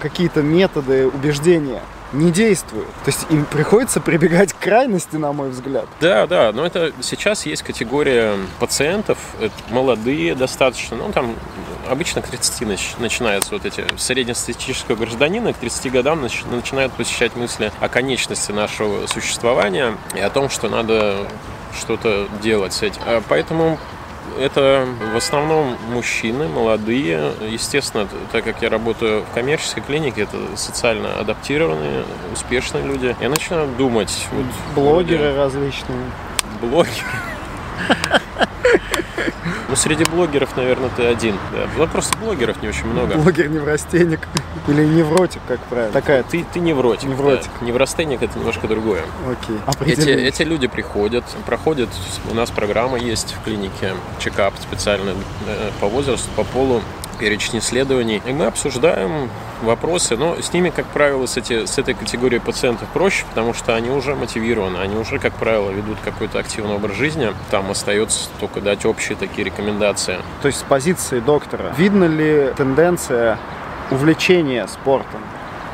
какие-то 0.00 0.42
методы 0.42 1.06
убеждения 1.08 1.80
не 2.12 2.30
действуют. 2.30 2.86
То 3.04 3.10
есть 3.10 3.26
им 3.30 3.44
приходится 3.44 4.00
прибегать 4.00 4.52
к 4.52 4.58
крайности, 4.58 5.16
на 5.16 5.32
мой 5.32 5.48
взгляд. 5.50 5.86
Да, 6.00 6.26
да, 6.28 6.52
но 6.52 6.64
это 6.64 6.92
сейчас 7.02 7.44
есть 7.46 7.62
категория 7.62 8.34
пациентов, 8.60 9.18
это 9.40 9.52
молодые 9.70 10.34
достаточно, 10.36 10.96
ну 10.96 11.10
там 11.12 11.34
обычно 11.90 12.22
к 12.22 12.28
30 12.28 12.62
нач- 12.62 12.94
начинаются 13.00 13.50
вот 13.54 13.64
эти 13.64 13.84
среднестатистического 13.96 14.94
гражданина, 14.96 15.52
к 15.52 15.56
30 15.56 15.90
годам 15.92 16.24
нач- 16.24 16.48
начинают 16.50 16.92
посещать 16.92 17.34
мысли 17.36 17.72
о 17.80 17.88
конечности 17.88 18.52
нашего 18.52 19.06
существования 19.08 19.96
и 20.14 20.20
о 20.20 20.30
том, 20.30 20.48
что 20.48 20.68
надо 20.68 21.26
что-то 21.76 22.28
делать 22.42 22.72
с 22.72 22.82
этим. 22.82 23.00
А 23.06 23.22
Поэтому 23.28 23.78
это 24.38 24.86
в 25.12 25.16
основном 25.16 25.76
мужчины, 25.90 26.48
молодые. 26.48 27.32
Естественно, 27.48 28.08
так 28.32 28.44
как 28.44 28.62
я 28.62 28.68
работаю 28.68 29.22
в 29.22 29.34
коммерческой 29.34 29.82
клинике, 29.82 30.22
это 30.22 30.36
социально 30.56 31.18
адаптированные, 31.18 32.04
успешные 32.32 32.84
люди. 32.84 33.16
Я 33.20 33.28
начинаю 33.28 33.68
думать. 33.78 34.26
Вот, 34.32 34.46
Блогеры 34.74 35.34
различные. 35.36 35.98
вроде 36.60 36.70
Блогеры. 36.74 37.06
Ну, 39.76 39.82
среди 39.82 40.04
блогеров, 40.04 40.56
наверное, 40.56 40.88
ты 40.96 41.04
один. 41.04 41.36
Да. 41.52 41.68
Ну, 41.76 41.86
просто 41.86 42.16
блогеров 42.16 42.62
не 42.62 42.68
очень 42.68 42.86
много. 42.86 43.16
Блогер-неврастенник. 43.16 44.20
Или 44.68 44.84
невротик, 44.84 45.42
как 45.46 45.60
правильно. 45.60 45.92
Такая 45.92 46.22
Ты, 46.22 46.46
ты 46.50 46.60
невротик. 46.60 47.10
Невротик. 47.10 47.50
Да. 47.60 47.66
Неврастенник 47.66 48.22
это 48.22 48.38
немножко 48.38 48.68
другое. 48.68 49.02
Окей. 49.30 49.58
Эти, 49.92 50.08
эти 50.08 50.42
люди 50.42 50.66
приходят, 50.66 51.24
проходят, 51.44 51.90
у 52.30 52.34
нас 52.34 52.50
программа 52.50 52.98
есть 52.98 53.34
в 53.34 53.44
клинике, 53.44 53.94
чекап 54.18 54.54
специально 54.58 55.10
э, 55.46 55.70
по 55.78 55.88
возрасту, 55.88 56.28
по 56.36 56.44
полу, 56.44 56.80
перечень 57.18 57.58
исследований. 57.58 58.22
И 58.24 58.32
мы 58.32 58.46
обсуждаем 58.46 59.30
вопросы, 59.62 60.16
но 60.16 60.40
с 60.40 60.52
ними, 60.52 60.70
как 60.70 60.86
правило, 60.86 61.26
с, 61.26 61.36
эти, 61.36 61.66
с 61.66 61.78
этой 61.78 61.94
категорией 61.94 62.40
пациентов 62.40 62.88
проще, 62.88 63.24
потому 63.28 63.54
что 63.54 63.74
они 63.74 63.90
уже 63.90 64.14
мотивированы, 64.14 64.78
они 64.78 64.96
уже, 64.96 65.18
как 65.18 65.34
правило, 65.34 65.70
ведут 65.70 65.98
какой-то 66.04 66.38
активный 66.38 66.74
образ 66.74 66.96
жизни. 66.96 67.32
Там 67.50 67.70
остается 67.70 68.28
только 68.40 68.60
дать 68.60 68.84
общие 68.84 69.16
такие 69.16 69.44
рекомендации. 69.44 70.18
То 70.42 70.48
есть 70.48 70.60
с 70.60 70.62
позиции 70.62 71.20
доктора, 71.20 71.74
видно 71.76 72.04
ли 72.04 72.52
тенденция 72.56 73.38
увлечения 73.90 74.66
спортом? 74.66 75.20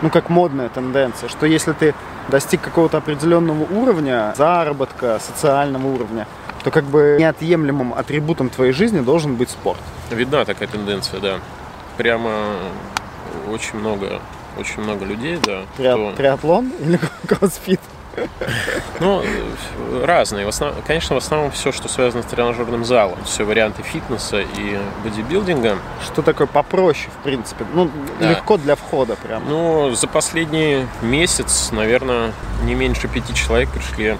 Ну, 0.02 0.10
как 0.10 0.28
модная 0.30 0.68
тенденция, 0.68 1.28
что 1.28 1.46
если 1.46 1.72
ты 1.72 1.94
достиг 2.28 2.60
какого-то 2.60 2.98
определенного 2.98 3.62
уровня, 3.62 4.34
заработка, 4.36 5.20
социального 5.20 5.86
уровня, 5.86 6.26
то 6.64 6.70
как 6.70 6.84
бы 6.84 7.16
неотъемлемым 7.18 7.94
атрибутом 7.94 8.48
твоей 8.50 8.72
жизни 8.72 9.00
должен 9.00 9.34
быть 9.36 9.50
спорт. 9.50 9.80
Видна 10.10 10.44
такая 10.44 10.68
тенденция, 10.68 11.20
да. 11.20 11.38
Прямо 11.96 12.30
очень 13.50 13.78
много, 13.78 14.20
очень 14.58 14.82
много 14.82 15.04
людей, 15.04 15.38
да. 15.42 15.62
Триа- 15.78 15.94
кто- 16.10 16.16
Триатлон 16.16 16.72
или 16.80 16.98
кроссфит? 17.26 17.80
Ну, 19.00 19.22
э, 19.22 20.04
разные. 20.04 20.44
В 20.44 20.48
основ- 20.50 20.74
Конечно, 20.86 21.14
в 21.14 21.18
основном 21.18 21.50
все, 21.50 21.72
что 21.72 21.88
связано 21.88 22.22
с 22.22 22.26
тренажерным 22.26 22.84
залом. 22.84 23.18
Все 23.24 23.44
варианты 23.44 23.82
фитнеса 23.82 24.40
и 24.42 24.78
бодибилдинга. 25.02 25.78
Что 26.04 26.20
такое 26.20 26.46
попроще, 26.46 27.08
в 27.20 27.24
принципе? 27.24 27.64
Ну, 27.72 27.90
Да. 28.20 28.30
легко 28.30 28.58
для 28.58 28.76
входа 28.76 29.16
прям. 29.16 29.42
Ну, 29.48 29.94
за 29.94 30.06
последний 30.08 30.86
месяц, 31.00 31.70
наверное, 31.72 32.32
не 32.64 32.74
меньше 32.74 33.08
пяти 33.08 33.34
человек 33.34 33.70
пришли 33.70 34.18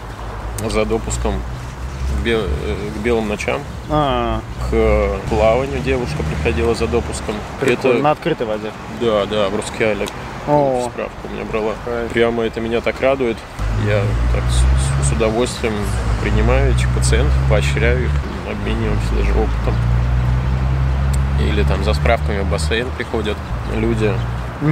за 0.67 0.85
допуском 0.87 1.35
к, 2.13 2.25
бел- 2.27 2.49
э, 2.67 2.77
к 2.97 3.03
белым 3.03 3.29
ночам. 3.29 3.61
А, 3.91 4.41
К 4.71 5.09
плаванию 5.29 5.81
девушка 5.81 6.17
приходила 6.23 6.75
за 6.75 6.87
допуском. 6.87 7.35
прикольно. 7.61 7.95
Это, 7.97 8.03
На 8.03 8.11
открытой 8.13 8.47
воде. 8.47 8.71
да, 9.01 9.27
да, 9.27 9.49
в 9.49 9.57
Рускеале 9.57 10.07
О, 10.49 10.89
справку 10.93 11.29
у 11.29 11.35
меня 11.35 11.45
брала. 11.45 11.73
кайф. 11.85 12.11
Прямо 12.13 12.45
это 12.45 12.61
меня 12.61 12.81
так 12.81 13.01
радует. 13.01 13.37
Я 13.87 14.03
так 14.35 14.43
с, 14.51 15.09
с 15.09 15.13
удовольствием 15.13 15.75
принимаю 16.23 16.75
этих 16.75 16.89
пациентов, 16.95 17.33
поощряю 17.51 18.05
их, 18.05 18.11
обмениваемся 18.51 19.15
даже 19.17 19.31
опытом. 19.33 19.75
Или 21.41 21.63
там 21.65 21.83
за 21.85 21.95
справками 21.95 22.41
в 22.41 22.47
бассейн 22.51 22.87
приходят 22.97 23.37
люди. 23.75 24.13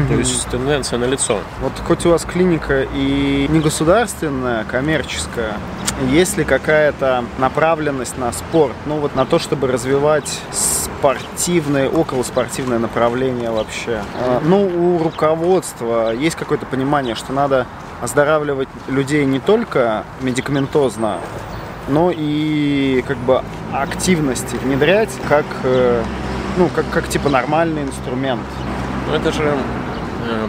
То 0.08 0.14
есть 0.14 0.48
тенденция 0.48 0.98
на 0.98 1.04
лицо. 1.04 1.40
Вот 1.60 1.72
хоть 1.86 2.06
у 2.06 2.10
вас 2.10 2.24
клиника 2.24 2.86
и 2.94 3.46
не 3.48 3.58
государственная, 3.58 4.64
коммерческая, 4.64 5.54
есть 6.10 6.36
ли 6.36 6.44
какая-то 6.44 7.24
направленность 7.38 8.16
на 8.16 8.32
спорт? 8.32 8.74
Ну 8.86 8.96
вот 8.98 9.16
на 9.16 9.26
то, 9.26 9.38
чтобы 9.38 9.66
развивать 9.66 10.40
спортивное, 10.52 11.88
околоспортивное 11.88 12.78
направление 12.78 13.50
вообще. 13.50 14.02
А, 14.20 14.40
Ну, 14.44 14.66
у 14.66 15.02
руководства 15.02 16.12
есть 16.12 16.36
какое-то 16.36 16.66
понимание, 16.66 17.14
что 17.14 17.32
надо 17.32 17.66
оздоравливать 18.00 18.68
людей 18.88 19.24
не 19.24 19.40
только 19.40 20.04
медикаментозно, 20.20 21.18
но 21.88 22.12
и 22.14 23.02
как 23.08 23.16
бы 23.18 23.42
активности 23.72 24.56
внедрять 24.56 25.10
как, 25.28 25.46
э, 25.64 26.02
ну, 26.56 26.68
как, 26.68 26.88
как 26.90 27.08
типа 27.08 27.28
нормальный 27.28 27.82
инструмент. 27.82 28.42
Но 29.08 29.16
это 29.16 29.32
же 29.32 29.56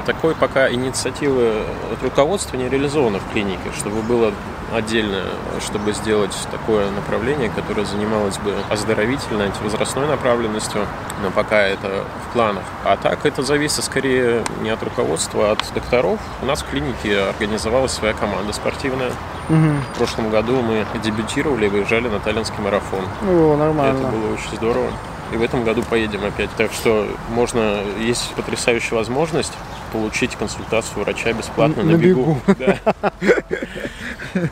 такой 0.05 0.35
пока 0.35 0.71
инициативы 0.71 1.63
от 1.91 2.01
руководства 2.03 2.57
не 2.57 2.69
реализовано 2.69 3.19
в 3.19 3.31
клинике, 3.31 3.71
чтобы 3.77 4.01
было 4.01 4.33
отдельно, 4.73 5.23
чтобы 5.59 5.91
сделать 5.93 6.35
такое 6.49 6.89
направление, 6.91 7.49
которое 7.49 7.85
занималось 7.85 8.37
бы 8.37 8.53
оздоровительной, 8.69 9.47
антивозрастной 9.47 10.07
направленностью, 10.07 10.87
но 11.21 11.29
пока 11.31 11.61
это 11.61 12.05
в 12.29 12.33
планах. 12.33 12.63
А 12.85 12.95
так 12.95 13.25
это 13.25 13.43
зависит 13.43 13.83
скорее 13.83 14.43
не 14.61 14.69
от 14.69 14.81
руководства, 14.81 15.49
а 15.49 15.51
от 15.53 15.73
докторов. 15.73 16.19
У 16.41 16.45
нас 16.45 16.61
в 16.61 16.69
клинике 16.69 17.19
организовалась 17.19 17.91
своя 17.91 18.13
команда 18.13 18.53
спортивная. 18.53 19.11
В 19.49 19.97
прошлом 19.97 20.29
году 20.29 20.61
мы 20.61 20.85
дебютировали 21.03 21.65
и 21.65 21.69
выезжали 21.69 22.07
на 22.07 22.19
таллинский 22.21 22.59
марафон. 22.63 23.03
О, 23.27 23.53
Это 23.55 23.57
нормально. 23.65 24.07
было 24.09 24.33
очень 24.33 24.55
здорово. 24.55 24.87
И 25.33 25.37
в 25.37 25.41
этом 25.41 25.63
году 25.63 25.81
поедем 25.83 26.23
опять. 26.25 26.49
Так 26.57 26.71
что 26.71 27.07
можно, 27.29 27.79
есть 27.99 28.33
потрясающая 28.35 28.97
возможность 28.97 29.53
получить 29.91 30.35
консультацию 30.35 31.03
врача 31.03 31.33
бесплатно 31.33 31.83
На 31.83 31.91
на, 31.91 31.97
бегу. 31.97 32.41
бегу. 32.47 32.55
Да. 32.59 33.11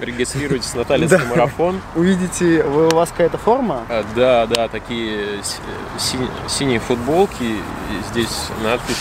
Регистрируйтесь 0.01 0.73
на 0.75 0.83
таллинский 0.83 1.19
Да. 1.19 1.25
марафон. 1.25 1.79
Увидите, 1.95 2.63
вы, 2.63 2.87
у 2.87 2.95
вас 2.95 3.09
какая-то 3.11 3.37
форма? 3.37 3.83
А, 3.89 4.03
Да, 4.15 4.45
да, 4.45 4.67
такие 4.67 5.41
си- 5.43 5.59
си- 5.97 6.17
синие 6.47 6.79
футболки. 6.79 7.55
Здесь 8.11 8.47
надпись 8.63 8.97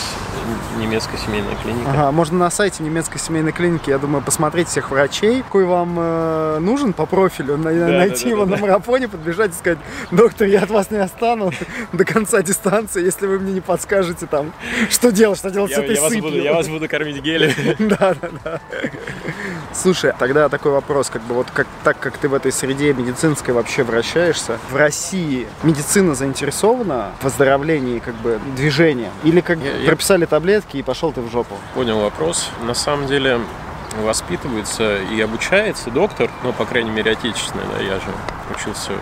немецкая 0.79 1.17
семейная 1.19 1.55
клиника. 1.63 1.91
Ага, 1.91 2.13
можно 2.13 2.39
на 2.39 2.51
сайте 2.51 2.83
немецкой 2.83 3.19
семейной 3.19 3.53
клиники, 3.53 3.91
я 3.91 3.99
думаю, 3.99 4.23
посмотреть 4.23 4.69
всех 4.69 4.91
врачей, 4.91 5.43
какой 5.43 5.65
вам 5.65 5.97
э, 5.99 6.59
нужен 6.61 6.93
по 6.93 7.07
профилю, 7.07 7.57
на- 7.57 7.71
найти 7.73 8.25
да, 8.25 8.31
его 8.31 8.45
да, 8.45 8.51
на 8.53 8.57
да. 8.57 8.63
марафоне, 8.63 9.09
подбежать 9.09 9.51
и 9.53 9.55
сказать, 9.55 9.79
доктор, 10.11 10.47
я 10.49 10.63
от 10.63 10.71
вас 10.71 10.91
не 10.91 10.99
остану 10.99 11.53
до 11.93 12.05
конца 12.05 12.43
дистанции, 12.43 13.05
если 13.05 13.27
вы 13.27 13.39
мне 13.39 13.53
не 13.55 13.61
подскажете 13.61 14.27
там, 14.27 14.53
что 14.91 15.11
делать, 15.13 15.39
что 15.39 15.51
делать 15.51 15.73
с 15.73 15.77
Я, 15.77 15.85
этой 15.85 15.97
я 15.97 16.03
вас 16.03 16.13
сыпью. 16.13 16.31
буду, 16.31 16.43
я 16.43 16.55
вас 16.55 16.69
буду 16.69 16.89
кормить 16.89 17.21
гелем. 17.23 17.53
Да, 17.79 18.15
да, 18.21 18.29
да. 18.45 18.61
Слушай, 19.73 20.13
тогда 20.19 20.49
такой 20.49 20.73
вопрос, 20.73 21.09
как 21.11 21.23
бы 21.23 21.35
вот 21.35 21.51
как, 21.53 21.67
так 21.85 21.99
как 21.99 22.17
ты 22.19 22.29
в 22.29 22.35
этой 22.35 22.51
среде 22.53 22.93
медицинской 22.93 23.55
вообще 23.55 23.83
вращаешься, 23.83 24.59
в 24.71 24.77
России 24.77 25.47
медицина 25.63 26.15
заинтересована 26.15 27.13
в 27.21 27.27
оздоровлении 27.27 27.99
как 27.99 28.15
бы 28.17 28.41
движения? 28.57 29.11
Или 29.25 29.41
как 29.41 29.59
Я- 29.59 29.77
я- 29.77 29.87
прописали 29.87 30.25
таблетки 30.39 30.77
и 30.77 30.83
пошел 30.83 31.11
ты 31.13 31.21
в 31.21 31.31
жопу? 31.33 31.57
Понял 31.75 31.99
вопрос. 31.99 32.51
На 32.63 32.75
самом 32.75 33.09
деле 33.09 33.41
воспитывается 34.05 34.99
и 35.03 35.21
обучается 35.21 35.91
доктор, 35.91 36.31
ну, 36.45 36.53
по 36.53 36.65
крайней 36.65 36.91
мере, 36.91 37.11
отечественный, 37.11 37.65
да, 37.77 37.83
я 37.83 37.95
же 37.95 38.13
учился 38.55 38.93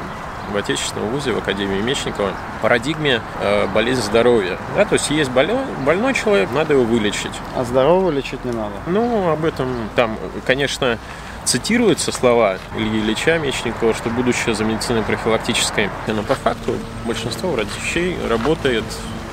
в 0.50 0.56
отечественном 0.56 1.10
вузе, 1.10 1.32
в 1.32 1.38
Академии 1.38 1.82
Мечникова, 1.82 2.30
парадигме 2.62 3.20
э, 3.42 3.66
болезнь 3.74 4.00
здоровья. 4.00 4.56
Да, 4.76 4.86
то 4.86 4.94
есть 4.94 5.10
есть 5.10 5.30
больной, 5.30 5.58
больной 5.84 6.14
человек, 6.14 6.48
надо 6.52 6.72
его 6.72 6.84
вылечить. 6.84 7.32
А 7.54 7.64
здорового 7.64 8.10
лечить 8.10 8.42
не 8.46 8.52
надо. 8.52 8.72
Ну, 8.86 9.28
об 9.28 9.44
этом 9.44 9.68
там, 9.94 10.16
конечно, 10.46 10.98
цитируются 11.44 12.12
слова 12.12 12.56
Ильи 12.78 13.00
Ильича 13.00 13.38
Мечникова, 13.38 13.92
что 13.92 14.08
будущее 14.08 14.54
за 14.54 14.64
медициной 14.64 15.02
профилактической. 15.02 15.90
Но 16.06 16.22
по 16.22 16.34
факту 16.34 16.76
большинство 17.04 17.50
врачей 17.50 18.16
работает 18.26 18.84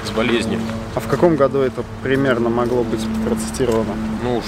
с 0.05 0.11
болезнью. 0.11 0.59
А 0.95 0.99
в 0.99 1.07
каком 1.07 1.35
году 1.35 1.59
это 1.59 1.83
примерно 2.01 2.49
могло 2.49 2.83
быть 2.83 3.05
процитировано? 3.25 3.95
Ну, 4.23 4.37
уж 4.37 4.45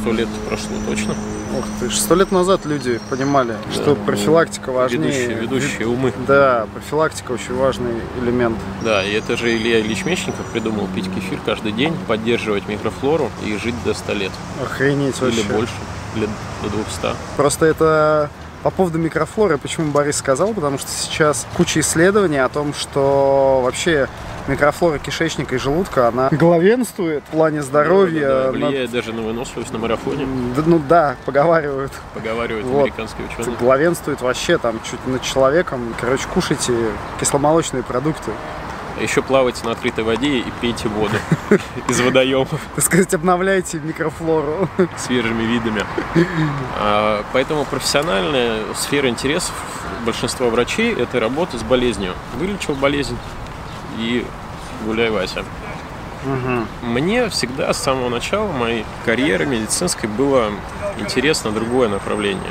сто 0.00 0.12
лет 0.12 0.28
прошло 0.48 0.76
точно. 0.86 1.14
Ух 1.56 1.64
ты, 1.80 1.90
сто 1.90 2.14
лет 2.14 2.32
назад 2.32 2.66
люди 2.66 3.00
понимали, 3.08 3.56
что 3.72 3.90
ну, 3.90 3.96
профилактика 3.96 4.72
важнее. 4.72 5.10
Ведущие, 5.10 5.34
ведущие 5.34 5.88
умы. 5.88 6.12
Да, 6.26 6.66
профилактика 6.74 7.32
очень 7.32 7.54
важный 7.54 7.94
элемент. 8.20 8.58
Да, 8.84 9.02
и 9.04 9.12
это 9.12 9.36
же 9.36 9.56
Илья 9.56 9.80
Ильич 9.80 10.04
Мечников 10.04 10.44
придумал 10.46 10.88
пить 10.94 11.06
кефир 11.14 11.38
каждый 11.46 11.72
день, 11.72 11.96
поддерживать 12.08 12.68
микрофлору 12.68 13.30
и 13.44 13.56
жить 13.56 13.76
до 13.84 13.94
100 13.94 14.12
лет. 14.14 14.32
Охренеть 14.62 15.20
вообще. 15.20 15.40
Или 15.40 15.52
больше, 15.52 15.72
лет 16.16 16.30
до 16.62 16.68
200. 16.68 17.16
Просто 17.36 17.66
это 17.66 18.30
по 18.62 18.70
поводу 18.70 18.98
микрофлоры, 18.98 19.58
почему 19.58 19.92
Борис 19.92 20.16
сказал, 20.16 20.52
потому 20.52 20.78
что 20.78 20.90
сейчас 20.90 21.46
куча 21.56 21.80
исследований 21.80 22.38
о 22.38 22.48
том, 22.48 22.74
что 22.74 23.60
вообще 23.62 24.08
микрофлора 24.48 24.98
кишечника 24.98 25.54
и 25.54 25.58
желудка, 25.58 26.08
она 26.08 26.28
главенствует 26.30 27.22
в 27.28 27.30
плане 27.32 27.62
здоровья. 27.62 28.28
Да, 28.28 28.34
да, 28.34 28.52
над- 28.52 28.54
влияет 28.70 28.90
даже 28.90 29.12
на 29.12 29.22
выносливость 29.22 29.72
на 29.72 29.78
марафоне, 29.78 30.26
Да, 30.56 30.62
Ну 30.66 30.78
да, 30.78 31.16
поговаривают. 31.24 31.92
поговаривают 32.14 32.66
Вот. 32.66 32.82
американские 32.82 33.26
ученые. 33.26 33.56
Главенствует 33.58 34.20
вообще 34.20 34.58
там 34.58 34.80
чуть 34.88 35.04
над 35.06 35.22
человеком. 35.22 35.94
Короче, 36.00 36.24
кушайте 36.32 36.72
кисломолочные 37.20 37.82
продукты. 37.82 38.30
Еще 39.00 39.20
плавайте 39.20 39.62
на 39.66 39.72
открытой 39.72 40.04
воде 40.04 40.38
и 40.38 40.44
пейте 40.62 40.88
воду 40.88 41.16
из 41.88 42.00
водоемов 42.00 42.48
Так 42.76 42.82
сказать, 42.84 43.12
обновляйте 43.12 43.78
микрофлору. 43.78 44.68
свежими 44.96 45.42
видами. 45.42 45.84
А, 46.78 47.22
Поэтому 47.32 47.64
профессиональная 47.66 48.60
сфера 48.74 49.08
интересов 49.08 49.52
большинства 50.06 50.46
врачей– 50.48 50.94
это 50.98 51.20
работа 51.20 51.58
с 51.58 51.62
болезнью. 51.62 52.12
Вылечил 52.38 52.74
болезнь 52.74 53.16
и 53.96 54.24
гуляй, 54.84 55.10
Вася. 55.10 55.44
Мне 56.82 57.28
всегда 57.28 57.72
с 57.72 57.78
самого 57.82 58.08
начала 58.08 58.50
моей 58.50 58.84
карьеры 59.04 59.46
медицинской 59.46 60.08
было 60.08 60.50
интересно 60.98 61.52
другое 61.52 61.88
направление. 61.88 62.42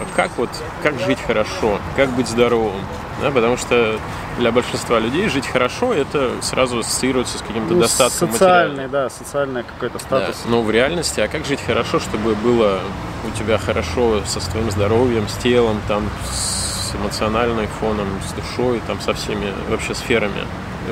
А 0.00 0.04
Как 0.16 0.30
вот, 0.36 0.50
как 0.82 0.98
жить 1.00 1.18
хорошо, 1.24 1.78
как 1.96 2.10
быть 2.10 2.28
здоровым. 2.28 2.80
Да, 3.22 3.30
потому 3.30 3.58
что 3.58 3.98
для 4.38 4.50
большинства 4.50 4.98
людей 4.98 5.28
жить 5.28 5.46
хорошо 5.46 5.92
это 5.92 6.30
сразу 6.40 6.78
ассоциируется 6.78 7.36
с 7.38 7.42
каким-то 7.42 7.74
Ну, 7.74 7.80
достатком 7.80 8.32
социальный, 8.32 8.70
материальным. 8.86 8.90
да, 8.90 9.10
социальный 9.10 9.62
какой-то 9.62 9.98
Да, 9.98 10.04
статус. 10.04 10.42
но 10.46 10.62
в 10.62 10.70
реальности, 10.70 11.20
а 11.20 11.28
как 11.28 11.44
жить 11.44 11.60
хорошо, 11.64 12.00
чтобы 12.00 12.34
было 12.34 12.80
у 13.28 13.38
тебя 13.38 13.58
хорошо 13.58 14.22
со 14.24 14.40
своим 14.40 14.70
здоровьем, 14.70 15.28
с 15.28 15.34
телом, 15.34 15.80
там, 15.86 16.08
с 16.32 16.94
эмоциональным 16.94 17.68
фоном, 17.78 18.08
с 18.26 18.32
душой, 18.32 18.80
там, 18.86 18.98
со 19.02 19.12
всеми 19.12 19.52
вообще 19.68 19.94
сферами 19.94 20.40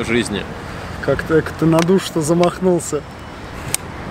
жизни. 0.05 0.45
Как 1.05 1.23
ты, 1.23 1.43
как 1.43 1.53
ты 1.53 1.67
на 1.67 1.79
душ-то 1.79 2.21
замахнулся. 2.21 3.03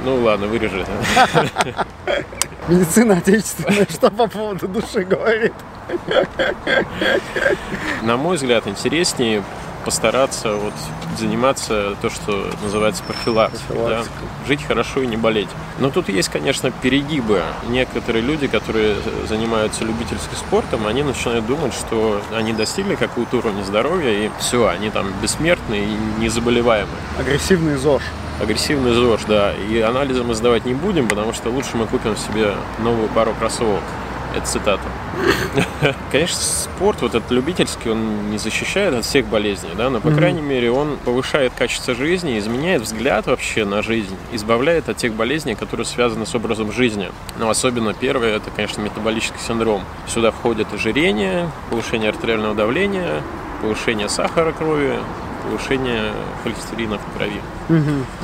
Ну 0.04 0.15
ладно, 0.23 0.47
вырежи. 0.47 0.86
Медицина 2.67 3.17
отечественная, 3.17 3.88
что 3.89 4.12
по 4.12 4.28
поводу 4.28 4.67
души 4.67 5.04
говорит? 5.04 5.54
На 8.04 8.17
мой 8.17 8.36
взгляд, 8.36 8.67
интереснее 8.67 9.43
постараться 9.88 10.54
вот 10.54 10.73
заниматься 11.17 11.95
то, 12.02 12.10
что 12.10 12.52
называется 12.62 13.04
профилактикой. 13.04 13.78
да. 13.88 14.04
Жить 14.45 14.62
хорошо 14.67 15.02
и 15.02 15.08
не 15.08 15.15
болеть. 15.15 15.47
Но 15.80 15.89
тут 15.89 16.10
есть, 16.10 16.28
конечно, 16.28 16.71
перегибы. 16.71 17.41
Некоторые 17.69 18.21
люди, 18.21 18.47
которые 18.47 18.97
занимаются 19.30 19.86
любительским 19.86 20.36
спортом, 20.36 20.86
они 20.88 21.04
начинают 21.04 21.47
думать, 21.47 21.73
что 21.73 22.21
они 22.36 22.52
достигли 22.52 22.95
какого-то 22.95 23.38
уровня 23.38 23.63
здоровья, 23.63 24.12
и 24.12 24.30
все, 24.39 24.67
они 24.67 24.89
там 24.89 25.08
бессмертны 25.21 25.76
и 25.76 26.21
незаболеваемы. 26.21 26.91
Агрессивный 27.17 27.78
ЗОЖ. 27.78 28.02
Агрессивный 28.41 28.93
ЗОЖ, 28.93 29.21
да. 29.26 29.54
И 29.54 29.80
анализы 29.80 30.21
мы 30.26 30.36
сдавать 30.36 30.65
не 30.65 30.73
будем, 30.73 31.08
потому 31.08 31.32
что 31.32 31.50
лучше 31.50 31.78
мы 31.78 31.86
купим 31.86 32.17
себе 32.17 32.56
новую 32.80 33.08
пару 33.08 33.34
кроссовок. 33.39 33.84
Это 34.36 34.45
цитата. 34.45 34.84
Конечно, 36.12 36.38
спорт, 36.38 37.01
вот 37.01 37.15
этот 37.15 37.32
любительский, 37.32 37.89
он 37.89 38.30
не 38.32 38.38
защищает 38.38 38.93
от 38.93 39.06
всех 39.06 39.25
болезней, 39.27 39.71
да, 39.75 39.89
но, 39.89 39.99
по 39.99 40.12
крайней 40.12 40.41
мере, 40.41 40.71
он 40.71 40.97
повышает 41.03 41.53
качество 41.58 41.95
жизни, 41.95 42.38
изменяет 42.38 42.82
взгляд 42.82 43.27
вообще 43.27 43.65
на 43.65 43.82
жизнь, 43.82 44.15
избавляет 44.32 44.89
от 44.89 44.97
тех 44.97 45.13
болезней, 45.13 45.56
которые 45.56 45.86
связаны 45.86 46.25
с 46.25 46.36
образом 46.36 46.71
жизни. 46.71 47.10
Но 47.38 47.49
особенно 47.49 47.93
первое, 47.93 48.36
это, 48.36 48.51
конечно, 48.51 48.82
метаболический 48.82 49.39
синдром. 49.39 49.84
Сюда 50.08 50.32
входит 50.32 50.73
ожирение, 50.73 51.49
повышение 51.69 52.10
артериального 52.10 52.56
давления, 52.56 53.21
повышение 53.62 54.10
сахара 54.10 54.51
крови, 54.51 54.99
повышение 55.47 56.12
холестерина 56.43 56.97
в 56.97 57.17
крови. 57.17 57.41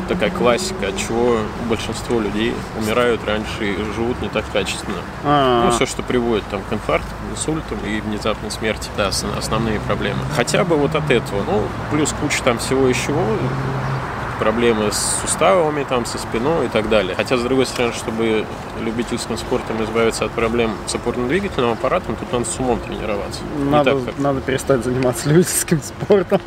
Такая 0.08 0.30
классика, 0.30 0.88
от 0.88 0.98
чего 0.98 1.38
большинство 1.70 2.20
людей 2.20 2.54
умирают 2.80 3.22
раньше 3.26 3.72
и 3.74 3.94
живут 3.96 4.22
не 4.22 4.30
так 4.30 4.46
качественно. 4.52 4.98
А, 5.24 5.66
Ну, 5.66 5.72
все, 5.72 5.86
что 5.86 6.04
приводит 6.04 6.44
там, 6.52 6.62
к 6.70 6.74
инфаркту, 6.74 7.10
инсультам 7.32 7.78
и 7.86 8.02
внезапной 8.02 8.52
смерти. 8.52 8.90
Да, 8.98 9.08
ос- 9.10 9.26
основные 9.38 9.80
проблемы. 9.82 10.20
Хотя 10.36 10.64
бы 10.64 10.76
вот 10.76 10.96
от 10.96 11.10
этого. 11.10 11.44
Ну, 11.50 11.64
плюс 11.92 12.14
куча 12.20 12.44
там 12.44 12.58
всего 12.60 12.88
еще 12.88 13.14
проблемы 14.44 14.92
с 14.92 15.22
суставами, 15.22 15.86
там, 15.88 16.06
со 16.06 16.18
спиной 16.18 16.66
и 16.66 16.70
так 16.70 16.90
далее. 16.90 17.16
Хотя, 17.16 17.38
с 17.38 17.42
другой 17.42 17.66
стороны, 17.66 17.94
чтобы 17.94 18.46
любительским 18.84 19.38
спортом 19.38 19.82
избавиться 19.86 20.26
от 20.26 20.32
проблем 20.32 20.72
с 20.86 20.96
опорно-двигательным 20.96 21.72
аппаратом, 21.72 22.18
тут 22.18 22.32
надо 22.34 22.44
с 22.46 22.60
умом 22.60 22.80
тренироваться. 22.82 23.40
Надо, 23.72 23.92
так, 23.96 24.06
как- 24.06 24.20
надо 24.20 24.42
перестать 24.42 24.84
заниматься 24.84 25.30
любительским 25.30 25.82
спортом 25.82 26.42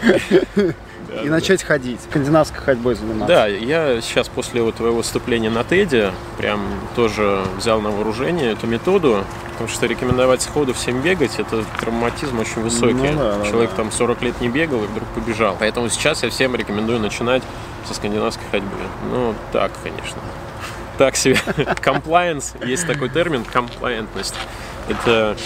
Да, 1.16 1.22
и 1.22 1.29
да. 1.29 1.31
начать 1.31 1.62
ходить. 1.62 2.00
Скандинавской 2.02 2.61
ходьбой 2.61 2.94
заниматься. 2.94 3.26
Да, 3.26 3.46
я 3.46 4.00
сейчас 4.02 4.29
после 4.29 4.62
вот 4.62 4.76
твоего 4.76 4.98
выступления 4.98 5.50
на 5.50 5.61
TED 5.61 6.12
прям 6.37 6.61
тоже 6.94 7.42
взял 7.57 7.81
на 7.81 7.90
вооружение 7.90 8.52
эту 8.52 8.66
методу, 8.66 9.24
потому 9.52 9.68
что 9.68 9.87
рекомендовать 9.87 10.42
сходу 10.42 10.74
всем 10.74 11.00
бегать, 11.00 11.38
это 11.38 11.64
травматизм 11.81 12.38
очень 12.38 12.61
высокий. 12.62 13.11
Ну 13.11 13.18
да, 13.18 13.46
Человек 13.46 13.70
да. 13.70 13.76
там 13.76 13.92
40 13.92 14.22
лет 14.22 14.40
не 14.40 14.48
бегал 14.48 14.85
и 14.85 14.87
вдруг 14.87 15.09
побежал. 15.09 15.57
Поэтому 15.59 15.88
сейчас 15.88 16.22
я 16.22 16.31
всем 16.31 16.55
рекомендую 16.55 17.00
начинать 17.00 17.42
со 17.87 17.94
скандинавской 17.94 18.44
ходьбы. 18.50 18.76
Ну, 19.11 19.35
так, 19.52 19.72
конечно. 19.83 20.18
Так 20.98 21.16
себе. 21.16 21.38
Комплайенс, 21.81 22.55
есть 22.64 22.87
такой 22.87 23.09
термин, 23.09 23.44
комплайентность. 23.44 24.35
Это 24.88 25.37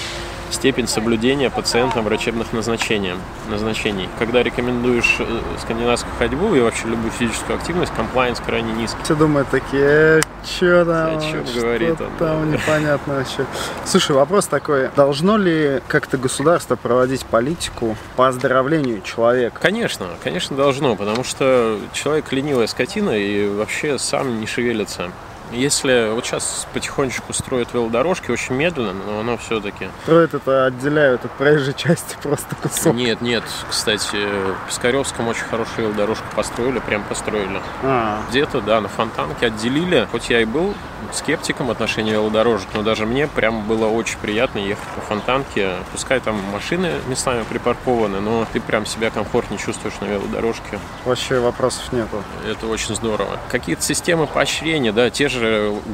степень 0.50 0.88
соблюдения 0.88 1.50
пациентом 1.50 2.04
врачебных 2.04 2.52
назначений. 2.52 3.14
назначений. 3.50 4.08
Когда 4.18 4.42
рекомендуешь 4.42 5.16
э, 5.18 5.40
скандинавскую 5.60 6.14
ходьбу 6.18 6.54
и 6.54 6.60
вообще 6.60 6.88
любую 6.88 7.10
физическую 7.10 7.58
активность, 7.58 7.92
комплайенс 7.94 8.40
крайне 8.40 8.72
низкий. 8.72 9.02
Все 9.02 9.14
думают 9.14 9.48
такие, 9.48 10.20
что 10.44 10.84
там, 10.84 11.18
О 11.18 11.20
чём 11.20 11.46
что 11.46 11.60
говорит 11.60 12.00
он, 12.00 12.10
там 12.18 12.50
да. 12.50 12.56
непонятно 12.56 13.14
вообще. 13.14 13.44
Слушай, 13.84 14.12
вопрос 14.12 14.46
такой, 14.46 14.90
должно 14.96 15.36
ли 15.36 15.80
как-то 15.88 16.16
государство 16.18 16.76
проводить 16.76 17.24
политику 17.26 17.96
по 18.16 18.28
оздоровлению 18.28 19.02
человека? 19.02 19.58
Конечно, 19.60 20.06
конечно 20.22 20.56
должно, 20.56 20.96
потому 20.96 21.24
что 21.24 21.78
человек 21.92 22.30
ленивая 22.32 22.66
скотина 22.66 23.10
и 23.10 23.48
вообще 23.48 23.98
сам 23.98 24.40
не 24.40 24.46
шевелится. 24.46 25.10
Если 25.52 26.12
вот 26.12 26.24
сейчас 26.26 26.66
потихонечку 26.72 27.32
строят 27.32 27.72
велодорожки, 27.74 28.30
очень 28.30 28.54
медленно, 28.54 28.92
но 29.06 29.20
оно 29.20 29.36
все-таки 29.36 29.88
Строят 30.02 30.34
это, 30.34 30.66
отделяют 30.66 31.24
от 31.24 31.30
проезжей 31.32 31.74
части 31.74 32.16
просто 32.22 32.54
кусок. 32.56 32.94
Нет, 32.94 33.20
нет, 33.20 33.44
кстати, 33.68 34.16
в 34.16 34.68
Пискаревском 34.68 35.28
очень 35.28 35.44
хорошую 35.44 35.88
велодорожку 35.88 36.24
построили, 36.34 36.78
прям 36.78 37.02
построили. 37.04 37.60
А, 37.82 38.22
Где-то, 38.30 38.60
да, 38.60 38.80
на 38.80 38.88
Фонтанке 38.88 39.46
отделили. 39.46 40.06
Хоть 40.10 40.30
я 40.30 40.40
и 40.40 40.44
был 40.44 40.74
скептиком 41.12 41.66
в 41.66 41.70
отношении 41.70 42.12
велодорожек, 42.12 42.68
но 42.74 42.82
даже 42.82 43.06
мне 43.06 43.26
прям 43.26 43.66
было 43.66 43.86
очень 43.86 44.18
приятно 44.18 44.58
ехать 44.58 44.86
по 44.94 45.00
Фонтанке. 45.00 45.70
Пускай 45.92 46.20
там 46.20 46.36
машины 46.52 46.92
местами 47.08 47.44
припаркованы, 47.48 48.20
но 48.20 48.46
ты 48.52 48.60
прям 48.60 48.86
себя 48.86 49.10
комфортнее 49.10 49.58
чувствуешь 49.58 49.94
на 50.00 50.04
велодорожке. 50.06 50.78
вообще 51.04 51.40
вопросов 51.40 51.92
нету. 51.92 52.22
Это 52.48 52.66
очень 52.66 52.94
здорово. 52.94 53.38
Какие-то 53.50 53.82
системы 53.82 54.26
поощрения, 54.26 54.92
да, 54.92 55.10
те 55.10 55.28
же 55.28 55.39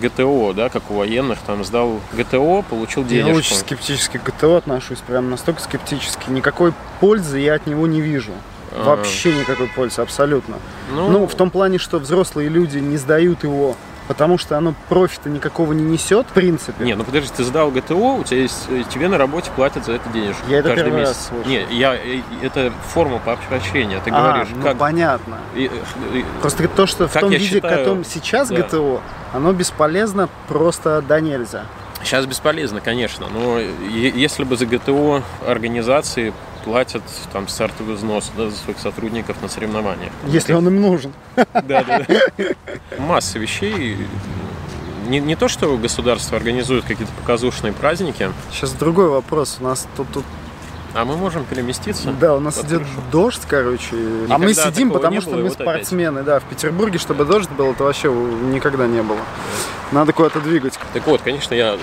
ГТО, 0.00 0.52
да, 0.52 0.68
как 0.68 0.90
у 0.90 0.94
военных, 0.94 1.38
там 1.46 1.64
сдал 1.64 2.00
ГТО, 2.12 2.62
получил 2.68 3.02
Я 3.04 3.08
денежку. 3.08 3.38
очень 3.38 3.56
скептически 3.56 4.18
к 4.18 4.24
ГТО 4.24 4.56
отношусь, 4.56 4.98
прям 4.98 5.30
настолько 5.30 5.60
скептически. 5.60 6.30
Никакой 6.30 6.72
пользы 7.00 7.38
я 7.38 7.54
от 7.54 7.66
него 7.66 7.86
не 7.86 8.00
вижу. 8.00 8.32
А. 8.72 8.84
Вообще 8.84 9.32
никакой 9.34 9.68
пользы, 9.68 10.02
абсолютно. 10.02 10.56
Ну, 10.92 11.26
в 11.26 11.34
том 11.34 11.50
плане, 11.50 11.78
что 11.78 11.98
взрослые 11.98 12.48
люди 12.48 12.78
не 12.78 12.96
сдают 12.96 13.42
его, 13.42 13.76
потому 14.08 14.38
что 14.38 14.56
оно 14.56 14.74
профита 14.88 15.28
никакого 15.28 15.72
не 15.72 15.82
несет, 15.82 16.26
в 16.28 16.32
принципе. 16.32 16.84
Не, 16.84 16.94
ну 16.94 17.04
подожди, 17.04 17.30
ты 17.36 17.44
сдал 17.44 17.70
ГТО, 17.70 17.94
у 18.16 18.24
тебя 18.24 18.40
есть, 18.42 18.66
э, 18.68 18.82
тебе 18.92 19.08
на 19.08 19.18
работе 19.18 19.50
платят 19.54 19.84
за 19.84 19.92
это 19.94 20.08
денежку. 20.10 20.42
Я 20.48 20.58
это 20.58 20.74
первый 20.74 21.00
раз 21.00 21.08
месяц. 21.10 21.26
слышу. 21.28 21.48
Не, 21.48 21.66
я, 21.76 21.94
э, 21.94 22.20
это 22.42 22.72
форма 22.92 23.20
поощрения. 23.50 24.00
Ты 24.04 24.10
А, 24.10 24.32
говоришь, 24.32 24.48
ну 24.54 24.62
как... 24.62 24.78
понятно. 24.78 25.38
и- 25.54 25.70
и- 26.12 26.24
Просто 26.40 26.68
то, 26.68 26.86
что 26.86 27.08
в 27.08 27.12
том 27.12 27.30
виде, 27.30 27.44
считаю, 27.44 27.74
в 27.74 27.78
котором 27.78 28.04
сейчас 28.04 28.48
да. 28.48 28.56
ГТО, 28.56 29.00
оно 29.32 29.52
бесполезно 29.52 30.28
просто 30.48 31.02
до 31.02 31.20
нельзя. 31.20 31.64
Сейчас 32.02 32.26
бесполезно, 32.26 32.80
конечно, 32.80 33.26
но 33.32 33.58
если 33.58 34.44
бы 34.44 34.56
за 34.56 34.66
ГТО 34.66 35.22
организации 35.46 36.32
платят 36.66 37.02
там 37.32 37.46
стартовый 37.46 37.94
взнос 37.94 38.32
да, 38.36 38.50
за 38.50 38.56
своих 38.56 38.78
сотрудников 38.80 39.40
на 39.40 39.48
соревнования. 39.48 40.10
Если 40.26 40.52
он 40.52 40.66
им 40.66 40.82
нужен. 40.82 41.12
Да, 41.36 41.84
да, 41.84 42.04
да. 42.06 42.44
Масса 42.98 43.38
вещей. 43.38 43.96
Не, 45.06 45.20
не 45.20 45.36
то, 45.36 45.46
что 45.46 45.78
государство 45.78 46.36
организует 46.36 46.84
какие-то 46.84 47.12
показушные 47.20 47.72
праздники, 47.72 48.30
Сейчас 48.50 48.72
другой 48.72 49.08
вопрос. 49.08 49.58
У 49.60 49.64
нас 49.64 49.86
тут, 49.96 50.08
тут 50.12 50.24
а 50.92 51.04
мы 51.04 51.16
можем 51.16 51.44
переместиться. 51.44 52.10
да, 52.20 52.34
у 52.34 52.40
нас 52.40 52.58
идет 52.58 52.82
хорошо. 52.82 53.00
дождь, 53.12 53.42
короче. 53.48 53.94
а 54.28 54.38
мы 54.38 54.46
Никогда 54.50 54.70
сидим, 54.70 54.90
потому 54.90 55.20
что 55.20 55.30
было, 55.30 55.38
и 55.38 55.42
мы 55.44 55.48
вот 55.50 55.60
опять. 55.60 55.66
спортсмены. 55.68 56.22
Да, 56.24 56.40
в 56.40 56.44
Петербурге, 56.44 56.98
чтобы 56.98 57.24
дождь 57.24 57.50
был, 57.50 57.70
это 57.72 57.84
вообще 57.84 58.10
никогда 58.10 58.88
не 58.88 59.02
было. 59.02 59.20
Надо 59.92 60.12
куда-то 60.12 60.40
двигать. 60.40 60.76
Так 60.94 61.06
вот, 61.06 61.22
конечно, 61.22 61.54
я 61.54 61.76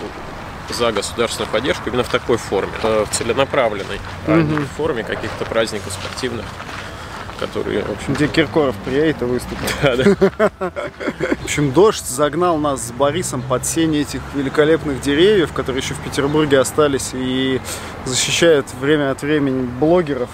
за 0.70 0.92
государственную 0.92 1.52
поддержку 1.52 1.90
именно 1.90 2.04
в 2.04 2.10
такой 2.10 2.38
форме, 2.38 2.72
в 2.82 3.08
целенаправленной, 3.12 4.00
а 4.28 4.42
не 4.42 4.58
в 4.58 4.68
форме 4.78 5.04
каких-то 5.04 5.46
праздников 5.46 5.94
спортивных. 5.94 6.46
который, 7.40 7.82
в 7.82 7.92
общем, 7.92 8.14
Где 8.14 8.28
Киркоров 8.28 8.76
приедет 8.86 9.22
и 9.22 9.26
выступит. 9.26 9.74
да, 9.82 9.96
да. 9.98 10.72
В 11.42 11.44
общем, 11.44 11.72
дождь 11.74 12.06
загнал 12.06 12.58
нас 12.58 12.88
с 12.88 12.92
Борисом 12.92 13.42
под 13.42 13.66
сень 13.66 13.98
этих 13.98 14.22
великолепных 14.34 15.02
деревьев, 15.02 15.52
которые 15.52 15.82
еще 15.84 15.94
в 15.94 16.00
Петербурге 16.00 16.60
остались 16.60 17.10
и 17.14 17.60
защищают 18.06 18.68
время 18.80 19.12
от 19.12 19.22
времени 19.24 19.66
блогеров 19.66 20.30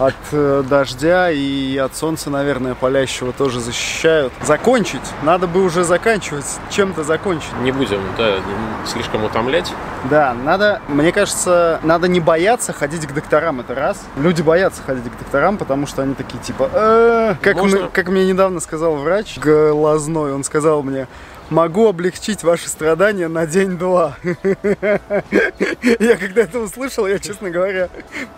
от 0.00 0.14
э, 0.32 0.62
дождя 0.68 1.30
и 1.30 1.76
от 1.76 1.94
солнца, 1.94 2.30
наверное, 2.30 2.74
палящего 2.74 3.32
тоже 3.32 3.60
защищают. 3.60 4.32
Закончить. 4.42 5.02
Надо 5.22 5.46
бы 5.46 5.62
уже 5.62 5.84
заканчивать. 5.84 6.46
Чем-то 6.70 7.04
закончить. 7.04 7.52
не 7.62 7.70
будем 7.70 8.00
да, 8.16 8.36
слишком 8.86 9.24
утомлять. 9.24 9.72
Да, 10.08 10.34
надо, 10.34 10.80
мне 10.88 11.12
кажется, 11.12 11.80
надо 11.82 12.08
не 12.08 12.18
бояться 12.20 12.72
ходить 12.72 13.06
к 13.06 13.12
докторам, 13.12 13.60
это 13.60 13.74
раз. 13.74 14.00
Люди 14.16 14.40
боятся 14.40 14.82
ходить 14.82 15.04
к 15.04 15.18
докторам, 15.18 15.58
потому 15.58 15.86
что 15.86 16.02
они 16.02 16.14
такие 16.14 16.38
типа, 16.42 16.70
«Э, 16.72 17.34
как, 17.42 17.56
мы- 17.62 17.88
как 17.92 18.08
мне 18.08 18.26
недавно 18.26 18.60
сказал 18.60 18.96
врач 18.96 19.38
глазной, 19.38 20.32
он 20.32 20.44
сказал 20.44 20.82
мне, 20.82 21.08
могу 21.50 21.88
облегчить 21.88 22.42
ваши 22.42 22.68
страдания 22.68 23.28
на 23.28 23.46
день-два. 23.46 24.16
Я 25.98 26.16
когда 26.16 26.42
это 26.42 26.60
услышал, 26.60 27.06
я, 27.06 27.18
честно 27.18 27.50
говоря, 27.50 27.88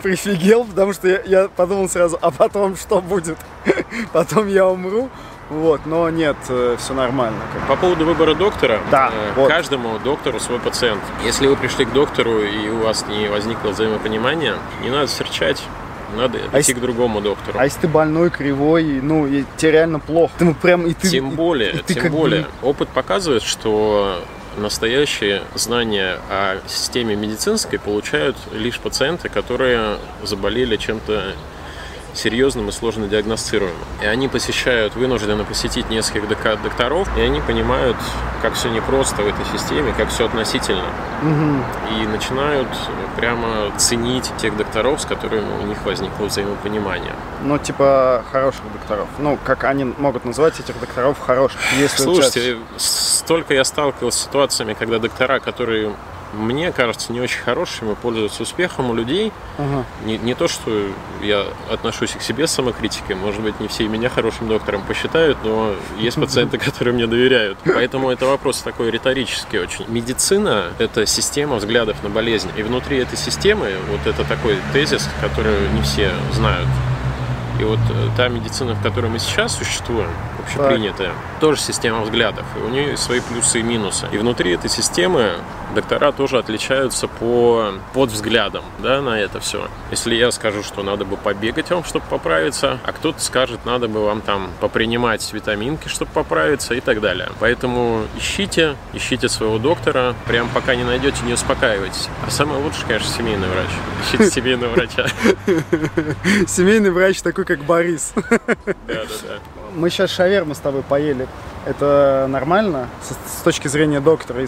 прифигел, 0.03 0.65
потому 0.65 0.93
что 0.93 1.09
я, 1.09 1.21
я 1.25 1.49
подумал 1.49 1.89
сразу, 1.89 2.19
а 2.21 2.31
потом 2.31 2.77
что 2.77 3.01
будет? 3.01 3.39
Потом 4.13 4.49
я 4.49 4.67
умру. 4.67 5.11
Вот, 5.51 5.85
но 5.85 6.09
нет, 6.09 6.37
все 6.45 6.95
нормально. 6.95 7.39
По 7.69 7.77
поводу 7.77 8.07
выбора 8.07 8.35
доктора, 8.35 8.81
Да, 8.91 9.11
э, 9.13 9.33
вот. 9.37 9.49
каждому 9.49 9.99
доктору 9.99 10.41
свой 10.41 10.59
пациент. 10.59 11.03
Если 11.25 11.47
вы 11.47 11.57
пришли 11.57 11.85
к 11.85 11.93
доктору 11.93 12.41
и 12.41 12.71
у 12.71 12.79
вас 12.79 13.05
не 13.07 13.29
возникло 13.29 13.69
взаимопонимания, 13.69 14.55
не 14.83 14.89
надо 14.89 15.09
серчать, 15.09 15.63
надо 16.17 16.39
А 16.39 16.49
идти 16.49 16.57
если- 16.59 16.73
к 16.75 16.81
другому 16.81 17.21
доктору. 17.21 17.59
А 17.59 17.65
если 17.65 17.81
ты 17.81 17.89
больной, 17.89 18.31
кривой, 18.31 18.85
ну, 19.03 19.27
и 19.27 19.45
тебе 19.57 19.73
реально 19.73 19.99
плохо. 20.01 20.33
Ты 20.39 20.45
ну, 20.47 20.55
прям 20.55 20.87
и 20.87 20.95
ты. 20.95 21.09
Тем 21.09 21.33
и- 21.33 21.35
более, 21.35 21.73
и 21.73 21.79
ты 21.79 21.95
тем 21.95 22.03
как 22.05 22.13
бы- 22.13 22.19
более, 22.19 22.47
опыт 22.63 22.89
показывает, 22.89 23.43
что 23.43 24.23
настоящие 24.59 25.43
знания 25.55 26.19
о 26.31 26.57
системе 26.69 27.17
медицинской 27.17 27.79
получают 27.79 28.37
лишь 28.53 28.79
пациенты, 28.79 29.29
которые 29.31 29.97
заболели 30.23 30.77
чем-то 30.77 31.33
серьезным 32.15 32.69
и 32.69 32.73
сложно 32.73 33.09
диагностируемым. 33.09 33.77
И 34.03 34.07
они 34.07 34.29
посещают, 34.29 34.95
вынуждены 34.95 35.45
посетить 35.45 35.89
нескольких 35.91 36.29
докторов, 36.29 37.09
и 37.17 37.21
они 37.21 37.41
понимают, 37.41 37.97
как 38.43 38.55
все 38.55 38.69
непросто 38.69 39.23
в 39.23 39.29
этой 39.29 39.45
системе, 39.53 39.95
как 39.97 40.09
все 40.11 40.27
относительно. 40.27 40.85
Мгм. 41.23 41.65
И 41.91 42.07
начинают 42.07 42.69
прямо 43.17 43.71
ценить 43.79 44.31
тех 44.39 44.57
докторов, 44.57 45.01
с 45.01 45.07
которыми 45.07 45.63
у 45.63 45.67
них 45.67 45.85
возникло 45.85 46.27
взаимопонимание. 46.27 47.15
Ну, 47.43 47.59
типа, 47.59 48.25
хороших 48.33 48.63
докторов. 48.73 49.09
Ну, 49.19 49.39
как 49.45 49.65
они 49.65 49.85
могут 49.85 50.25
называть 50.25 50.59
этих 50.61 50.79
докторов 50.81 51.19
хороших, 51.21 51.61
если 51.79 52.03
Слушайте, 52.03 52.59
столько 52.77 53.55
я 53.55 53.65
сталкивался 53.65 54.19
с 54.19 54.23
ситуациями, 54.25 54.75
когда 54.75 54.99
доктора, 54.99 55.41
которые 55.41 55.93
мне 56.33 56.73
кажется 56.73 57.13
не 57.13 57.21
очень 57.21 57.41
хорошими, 57.41 57.95
пользуются 57.95 58.43
успехом 58.43 58.91
у 58.91 58.95
людей. 58.95 59.33
Ага. 59.59 59.85
Не, 60.05 60.19
не 60.19 60.35
то, 60.35 60.49
что 60.49 60.89
я 61.23 61.47
отношусь 61.71 62.13
к 62.13 62.23
себе 62.23 62.47
с 62.47 62.53
самокритикой, 62.53 63.17
может 63.17 63.43
быть, 63.43 63.61
не 63.61 63.69
все 63.69 63.87
меня 63.87 64.09
хорошим 64.09 64.49
доктором 64.49 64.83
посчитают, 64.83 65.39
но 65.45 65.75
есть 65.99 66.17
пациенты, 66.21 66.59
которые 66.59 66.95
мне 66.95 67.07
доверяют. 67.07 67.59
Поэтому 67.65 68.11
это 68.11 68.27
вопрос 68.27 68.63
такой 68.63 68.91
риторический 68.91 69.59
очень. 69.59 69.85
Медицина– 69.89 70.73
это 70.79 71.07
система 71.07 71.57
взглядов 71.57 72.03
на 72.03 72.09
болезнь. 72.09 72.51
И 72.57 72.63
внутри 72.63 72.99
этой 72.99 73.19
системы, 73.19 73.73
вот 73.91 74.07
это 74.07 74.25
такой 74.25 74.59
тезис, 74.73 75.09
который 75.21 75.69
не 75.75 75.83
все 75.83 76.13
знают, 76.33 76.69
и 77.61 77.65
вот 77.65 77.79
э, 77.91 78.09
та 78.17 78.29
медицина, 78.29 78.75
в 78.75 78.83
которой 78.83 79.11
мы 79.11 79.19
сейчас 79.19 79.57
существуем, 79.57 80.09
общепринятая, 80.43 81.13
тоже 81.41 81.61
система 81.61 82.03
взглядов. 82.03 82.45
И 82.57 82.61
у 82.61 82.69
нее 82.69 82.97
свои 82.97 83.21
плюсы 83.21 83.61
и 83.61 83.63
минусы. 83.63 84.07
И 84.13 84.19
внутри 84.19 84.53
этой 84.53 84.71
системы 84.71 85.33
доктора 85.75 86.13
тоже 86.13 86.39
отличаются 86.39 87.09
по 87.09 87.73
под 87.95 88.11
взглядом 88.11 88.65
да, 88.79 89.01
на 89.01 89.19
это 89.19 89.41
все. 89.41 89.69
Если 89.91 90.15
я 90.15 90.31
скажу, 90.31 90.63
что 90.63 90.83
надо 90.83 91.05
бы 91.05 91.17
побегать 91.17 91.71
вам, 91.71 91.85
чтобы 91.85 92.05
поправиться, 92.07 92.79
а 92.85 92.93
кто-то 92.93 93.21
скажет, 93.21 93.65
надо 93.65 93.89
бы 93.89 94.05
вам 94.05 94.21
там 94.21 94.51
попринимать 94.61 95.33
витаминки, 95.33 95.89
чтобы 95.89 96.11
поправиться 96.13 96.75
и 96.75 96.81
так 96.81 97.01
далее. 97.01 97.29
Поэтому 97.41 98.05
ищите, 98.17 98.77
ищите 98.93 99.29
своего 99.29 99.59
доктора, 99.59 100.15
прям 100.27 100.49
пока 100.49 100.75
не 100.75 100.85
найдете, 100.85 101.25
не 101.25 101.35
успокаивайтесь. 101.35 102.09
А 102.27 102.31
самое 102.31 102.63
лучшее, 102.63 102.87
конечно, 102.87 103.09
семейный 103.09 103.49
врач. 103.49 103.69
Ищите 104.05 104.31
семейного 104.31 104.73
врача. 104.73 105.07
Семейный 106.47 106.91
врач 106.91 107.23
такой, 107.23 107.45
как 107.45 107.61
Борис. 107.65 108.13
Да, 108.15 108.31
да, 108.87 109.05
да. 109.23 109.62
Мы 109.75 109.91
сейчас 109.91 110.11
шаверму 110.11 110.55
с 110.55 110.59
тобой 110.59 110.83
поели. 110.83 111.29
Это 111.65 112.27
нормально 112.29 112.89
с, 113.03 113.39
с 113.39 113.43
точки 113.43 113.69
зрения 113.69 114.01
доктора 114.01 114.43
и, 114.43 114.47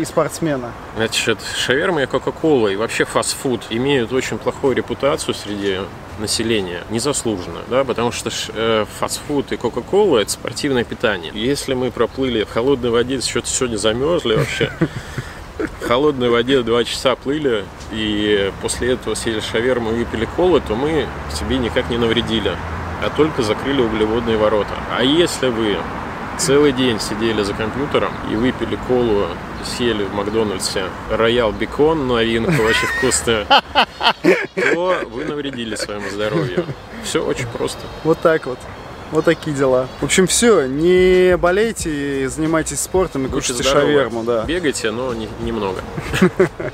и 0.00 0.04
спортсмена? 0.04 0.72
Значит, 0.96 1.38
шаверма 1.56 2.04
и 2.04 2.06
кока-кола 2.06 2.68
и 2.68 2.76
вообще 2.76 3.04
фастфуд 3.04 3.62
имеют 3.70 4.12
очень 4.12 4.38
плохую 4.38 4.76
репутацию 4.76 5.34
среди 5.34 5.80
населения, 6.20 6.82
незаслуженно, 6.90 7.60
да, 7.68 7.82
потому 7.82 8.12
что 8.12 8.30
э, 8.54 8.84
фастфуд 9.00 9.50
и 9.50 9.56
кока-кола 9.56 10.18
это 10.18 10.30
спортивное 10.30 10.84
питание. 10.84 11.32
Если 11.34 11.74
мы 11.74 11.90
проплыли 11.90 12.44
в 12.44 12.50
холодной 12.50 12.90
воде, 12.90 13.20
что-то 13.20 13.48
сегодня 13.48 13.76
замерзли 13.76 14.36
вообще, 14.36 14.70
в 15.58 15.86
холодной 15.86 16.30
воде 16.30 16.62
два 16.62 16.84
часа 16.84 17.16
плыли 17.16 17.64
и 17.92 18.52
после 18.62 18.92
этого 18.92 19.14
съели 19.14 19.40
шаверму 19.40 19.90
и 19.90 20.04
выпили 20.04 20.28
колы, 20.36 20.60
то 20.60 20.76
мы 20.76 21.06
себе 21.36 21.58
никак 21.58 21.90
не 21.90 21.98
навредили, 21.98 22.52
а 23.02 23.10
только 23.16 23.42
закрыли 23.42 23.80
углеводные 23.82 24.36
ворота. 24.36 24.74
А 24.96 25.02
если 25.02 25.48
вы 25.48 25.76
целый 26.38 26.72
день 26.72 26.98
сидели 27.00 27.42
за 27.42 27.54
компьютером 27.54 28.12
и 28.30 28.34
выпили 28.36 28.78
колу, 28.88 29.26
съели 29.64 30.04
в 30.04 30.12
Макдональдсе 30.14 30.84
роял 31.10 31.52
бекон, 31.52 32.06
новинку 32.06 32.50
очень 32.62 32.86
вкусную, 32.98 33.46
то 34.54 35.00
вы 35.10 35.24
навредили 35.24 35.74
своему 35.76 36.08
здоровью. 36.10 36.64
Все 37.02 37.24
очень 37.24 37.46
просто. 37.48 37.80
Вот 38.02 38.18
так 38.20 38.46
вот. 38.46 38.58
Вот 39.10 39.24
такие 39.26 39.54
дела. 39.54 39.86
В 40.00 40.04
общем, 40.04 40.26
все, 40.26 40.66
не 40.66 41.36
болейте, 41.36 42.28
занимайтесь 42.28 42.80
спортом 42.80 43.26
и 43.26 43.28
кушайте 43.28 43.62
шаверму, 43.62 44.24
да. 44.24 44.44
Бегайте, 44.44 44.90
но 44.90 45.14
не- 45.14 45.28
немного. 45.40 45.80